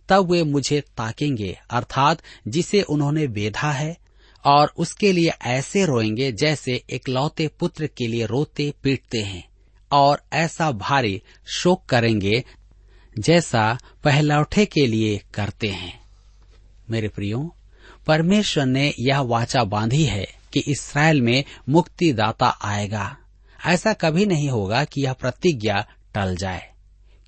तब 0.10 0.32
वे 0.32 0.44
मुझे 0.44 0.82
ताकेंगे, 0.82 1.60
अर्थात 1.70 2.22
जिसे 2.48 2.82
उन्होंने 2.82 3.28
बेधा 3.28 3.72
है, 3.72 3.98
और 4.46 4.74
उसके 4.78 5.12
लिए 5.12 5.30
ऐसे 5.42 5.86
रोएँगे 5.86 6.32
जैसे 6.32 6.84
एक 6.90 7.10
लौते 7.10 7.48
पुत्र 7.48 7.88
के 7.88 8.08
लिए 8.08 8.26
रोते 8.26 8.74
पीटते 8.84 9.18
हैं। 9.18 9.48
और 9.96 10.22
ऐसा 10.34 10.72
भारी 10.72 11.22
शोक 11.48 11.86
करेंगे 11.86 12.44
जैसा 13.20 13.78
पहलौठे 14.04 14.66
के 14.66 14.86
लिए 14.88 15.18
करते 15.34 15.68
हैं। 15.68 16.00
मेरे 16.90 17.08
प्रियो, 17.08 17.56
परमेश्वर 18.08 18.66
ने 18.66 18.94
यह 19.00 19.20
वाचा 19.20 19.64
बांधी 19.64 20.04
है 20.04 20.28
कि 20.54 20.64
इसराइल 20.68 21.22
में 21.22 21.44
मुक्तिदाता 21.70 22.48
आएगा। 22.64 23.16
ऐसा 23.66 23.94
कभी 23.94 24.26
नहीं 24.26 24.50
होगा 24.50 24.84
कि 24.84 25.04
यह 25.04 25.14
प्रतिज्ञा 25.14 25.86
टल 26.16 26.36
जाए, 26.36 26.72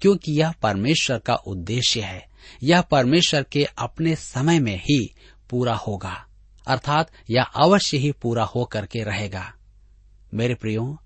क्योंकि 0.02 0.32
यह 0.32 0.52
परमेश्वर 0.52 1.18
का 1.18 1.36
उद्देश्य 1.36 2.02
है। 2.02 2.26
यह 2.64 2.82
परमेश्वर 2.82 3.44
के 3.44 3.64
अपने 3.78 4.16
समय 4.16 4.60
में 4.60 4.78
ही 4.80 5.16
पूरा 5.50 5.76
होगा, 5.76 6.26
अर्थात 6.68 7.12
यह 7.30 7.44
अवश्य 7.44 7.98
ही 7.98 8.12
पूरा 8.12 8.44
हो 8.46 8.66
करके 8.66 9.04
रहेगा। 9.04 9.54
मेरे 10.34 10.56
प्रियो, 10.56 10.98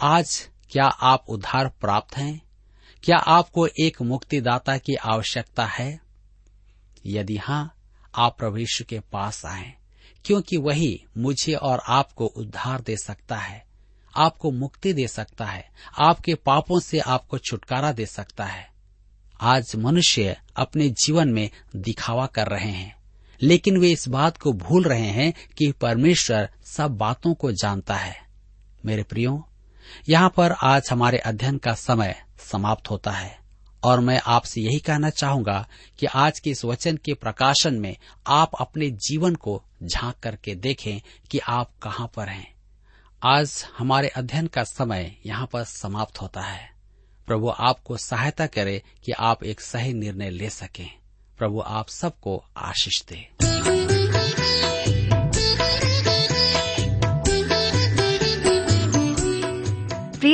आज 0.00 0.48
क्या 0.70 0.84
आप 0.84 1.24
उद्धार 1.28 1.68
प्राप्त 1.68 2.16
हैं? 2.16 2.42
क्या 3.04 3.16
आपको 3.16 3.66
एक 3.66 4.02
मुक्तिदाता 4.02 4.76
की 4.78 4.94
आवश्यकता 4.94 5.64
है? 5.66 6.00
यदि 7.06 7.36
हाँ 7.36 7.74
आप 8.14 8.38
प्रभु 8.38 8.84
के 8.88 9.00
पास 9.00 9.46
आए, 9.46 9.74
क्योंकि 10.24 10.56
वही 10.56 11.04
मुझे 11.18 11.54
और 11.54 11.82
आपको 11.88 12.26
उद्धार 12.26 12.80
दे 12.80 12.96
सकता 12.96 13.36
है, 13.36 13.66
आपको 14.16 14.50
मुक्ति 14.50 14.92
दे 14.92 15.08
सकता 15.08 15.44
है, 15.44 15.70
आपके 16.00 16.34
पापों 16.34 16.80
से 16.80 16.98
आपको 16.98 17.38
छुटकारा 17.38 17.92
दे 17.92 18.06
सकता 18.06 18.44
है। 18.44 18.70
आज 19.40 19.76
मनुष्य 19.76 20.40
अपने 20.56 20.88
जीवन 20.88 21.28
में 21.28 21.50
दिखावा 21.76 22.26
कर 22.26 22.46
रहे 22.46 22.70
हैं, 22.70 22.96
लेकिन 23.42 23.76
वे 23.76 23.90
इस 23.90 24.08
बात 24.08 24.38
को 24.38 24.52
भूल 24.52 24.84
रहे 24.84 25.10
हैं 25.10 25.32
कि 25.58 25.72
परमेश्वर 25.72 26.50
सब 26.64 26.90
बातों 26.90 27.34
को 27.34 27.52
जानता 27.52 27.94
है। 27.94 28.16
मेरे 28.84 29.02
प्रियो 29.02 29.46
यहाँ 30.08 30.32
पर 30.36 30.52
आज 30.52 30.88
हमारे 30.90 31.18
अध्ययन 31.18 31.58
का 31.58 31.74
समय 31.74 32.22
समाप्त 32.38 32.90
होता 32.90 33.10
है। 33.10 33.40
और 33.84 34.00
मैं 34.00 34.20
आपसे 34.26 34.60
यही 34.60 34.78
कहना 34.78 35.10
चाहूँगा 35.10 35.68
कि 35.98 36.06
आज 36.06 36.40
के 36.40 36.50
इस 36.50 36.64
वचन 36.64 36.96
के 36.96 37.14
प्रकाशन 37.14 37.74
में 37.74 37.96
आप 38.26 38.50
अपने 38.60 38.90
जीवन 38.90 39.34
को 39.34 39.62
झाँक 39.82 40.14
करके 40.22 40.54
देखें 40.54 41.00
कि 41.30 41.38
आप 41.38 41.70
कहाँ 41.82 42.10
पर 42.16 42.28
हैं। 42.28 42.54
आज 43.24 43.64
हमारे 43.78 44.08
अध्ययन 44.08 44.46
का 44.46 44.64
समय 44.64 45.16
यहाँ 45.26 45.46
पर 45.46 45.64
समाप्त 45.64 46.20
होता 46.20 46.40
है। 46.40 46.70
प्रभु 47.26 47.48
आपको 47.58 47.96
सहायता 47.96 48.46
करे 48.46 48.82
कि 49.04 49.12
आप 49.12 49.44
एक 49.44 49.60
सही 49.60 49.92
निर्णय 49.92 50.30
ले 50.30 50.50
सकें। 50.50 50.98
प्रभु 51.38 51.60
आप 51.60 51.88
सबको 51.88 52.44
आशीष 52.56 53.02
दे। 53.02 53.89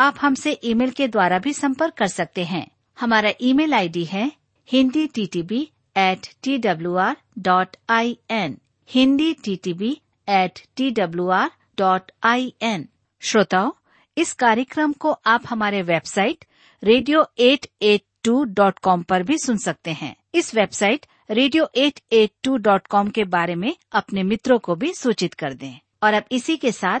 आप 0.00 0.16
हमसे 0.20 0.52
ईमेल 0.64 0.90
के 0.90 1.06
द्वारा 1.08 1.38
भी 1.38 1.52
संपर्क 1.52 1.94
कर 1.94 2.06
सकते 2.06 2.44
हैं। 2.44 2.66
हमारा 2.98 3.30
ईमेल 3.42 3.74
आईडी 3.74 4.04
है 4.04 4.30
Hindi 4.68 5.06
T 5.06 5.26
T 5.26 5.42
B 5.42 5.60
at 5.96 6.28
T 6.42 6.56
W 6.58 6.94
R 6.96 7.16
dot 7.38 7.76
I 7.90 8.16
N 8.30 8.56
Hindi 8.90 9.32
T 9.44 9.56
T 9.56 9.72
B 9.72 9.90
at 10.28 10.60
T 10.76 10.90
W 10.90 11.28
R 11.30 11.50
dot 11.78 12.10
I 12.22 12.52
N 12.62 12.86
श्रोताओं, 13.22 13.70
इस 14.16 14.32
कार्यक्रम 14.32 14.92
को 14.92 15.12
आप 15.26 15.42
हमारे 15.48 15.82
website 15.82 16.44
radio 16.82 17.26
at 17.38 17.66
at 17.82 18.02
two 18.24 18.42
dot 18.44 18.78
com 18.78 19.02
पर 19.02 19.22
भी 19.22 19.38
सुन 19.38 19.58
सकते 19.58 19.92
हैं। 19.92 20.14
इस 20.34 20.54
website 20.54 21.06
radio 21.30 21.68
at 21.76 22.00
at 22.12 22.30
two 22.44 22.56
dot 22.58 22.86
com 22.86 23.10
के 23.10 23.24
बारे 23.26 23.54
में 23.54 23.74
अपने 23.92 24.22
मित्रों 24.22 24.58
को 24.58 24.74
भी 24.74 24.92
सूचित 24.94 25.34
कर 25.34 25.54
दें। 25.54 25.78
और 26.02 26.14
अब 26.14 26.24
इसी 26.32 26.56
के 26.56 26.72
साथ 26.72 27.00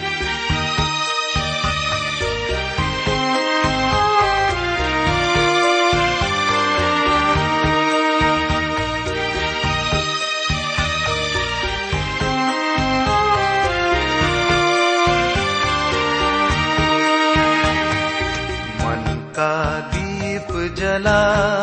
जला 21.01 21.60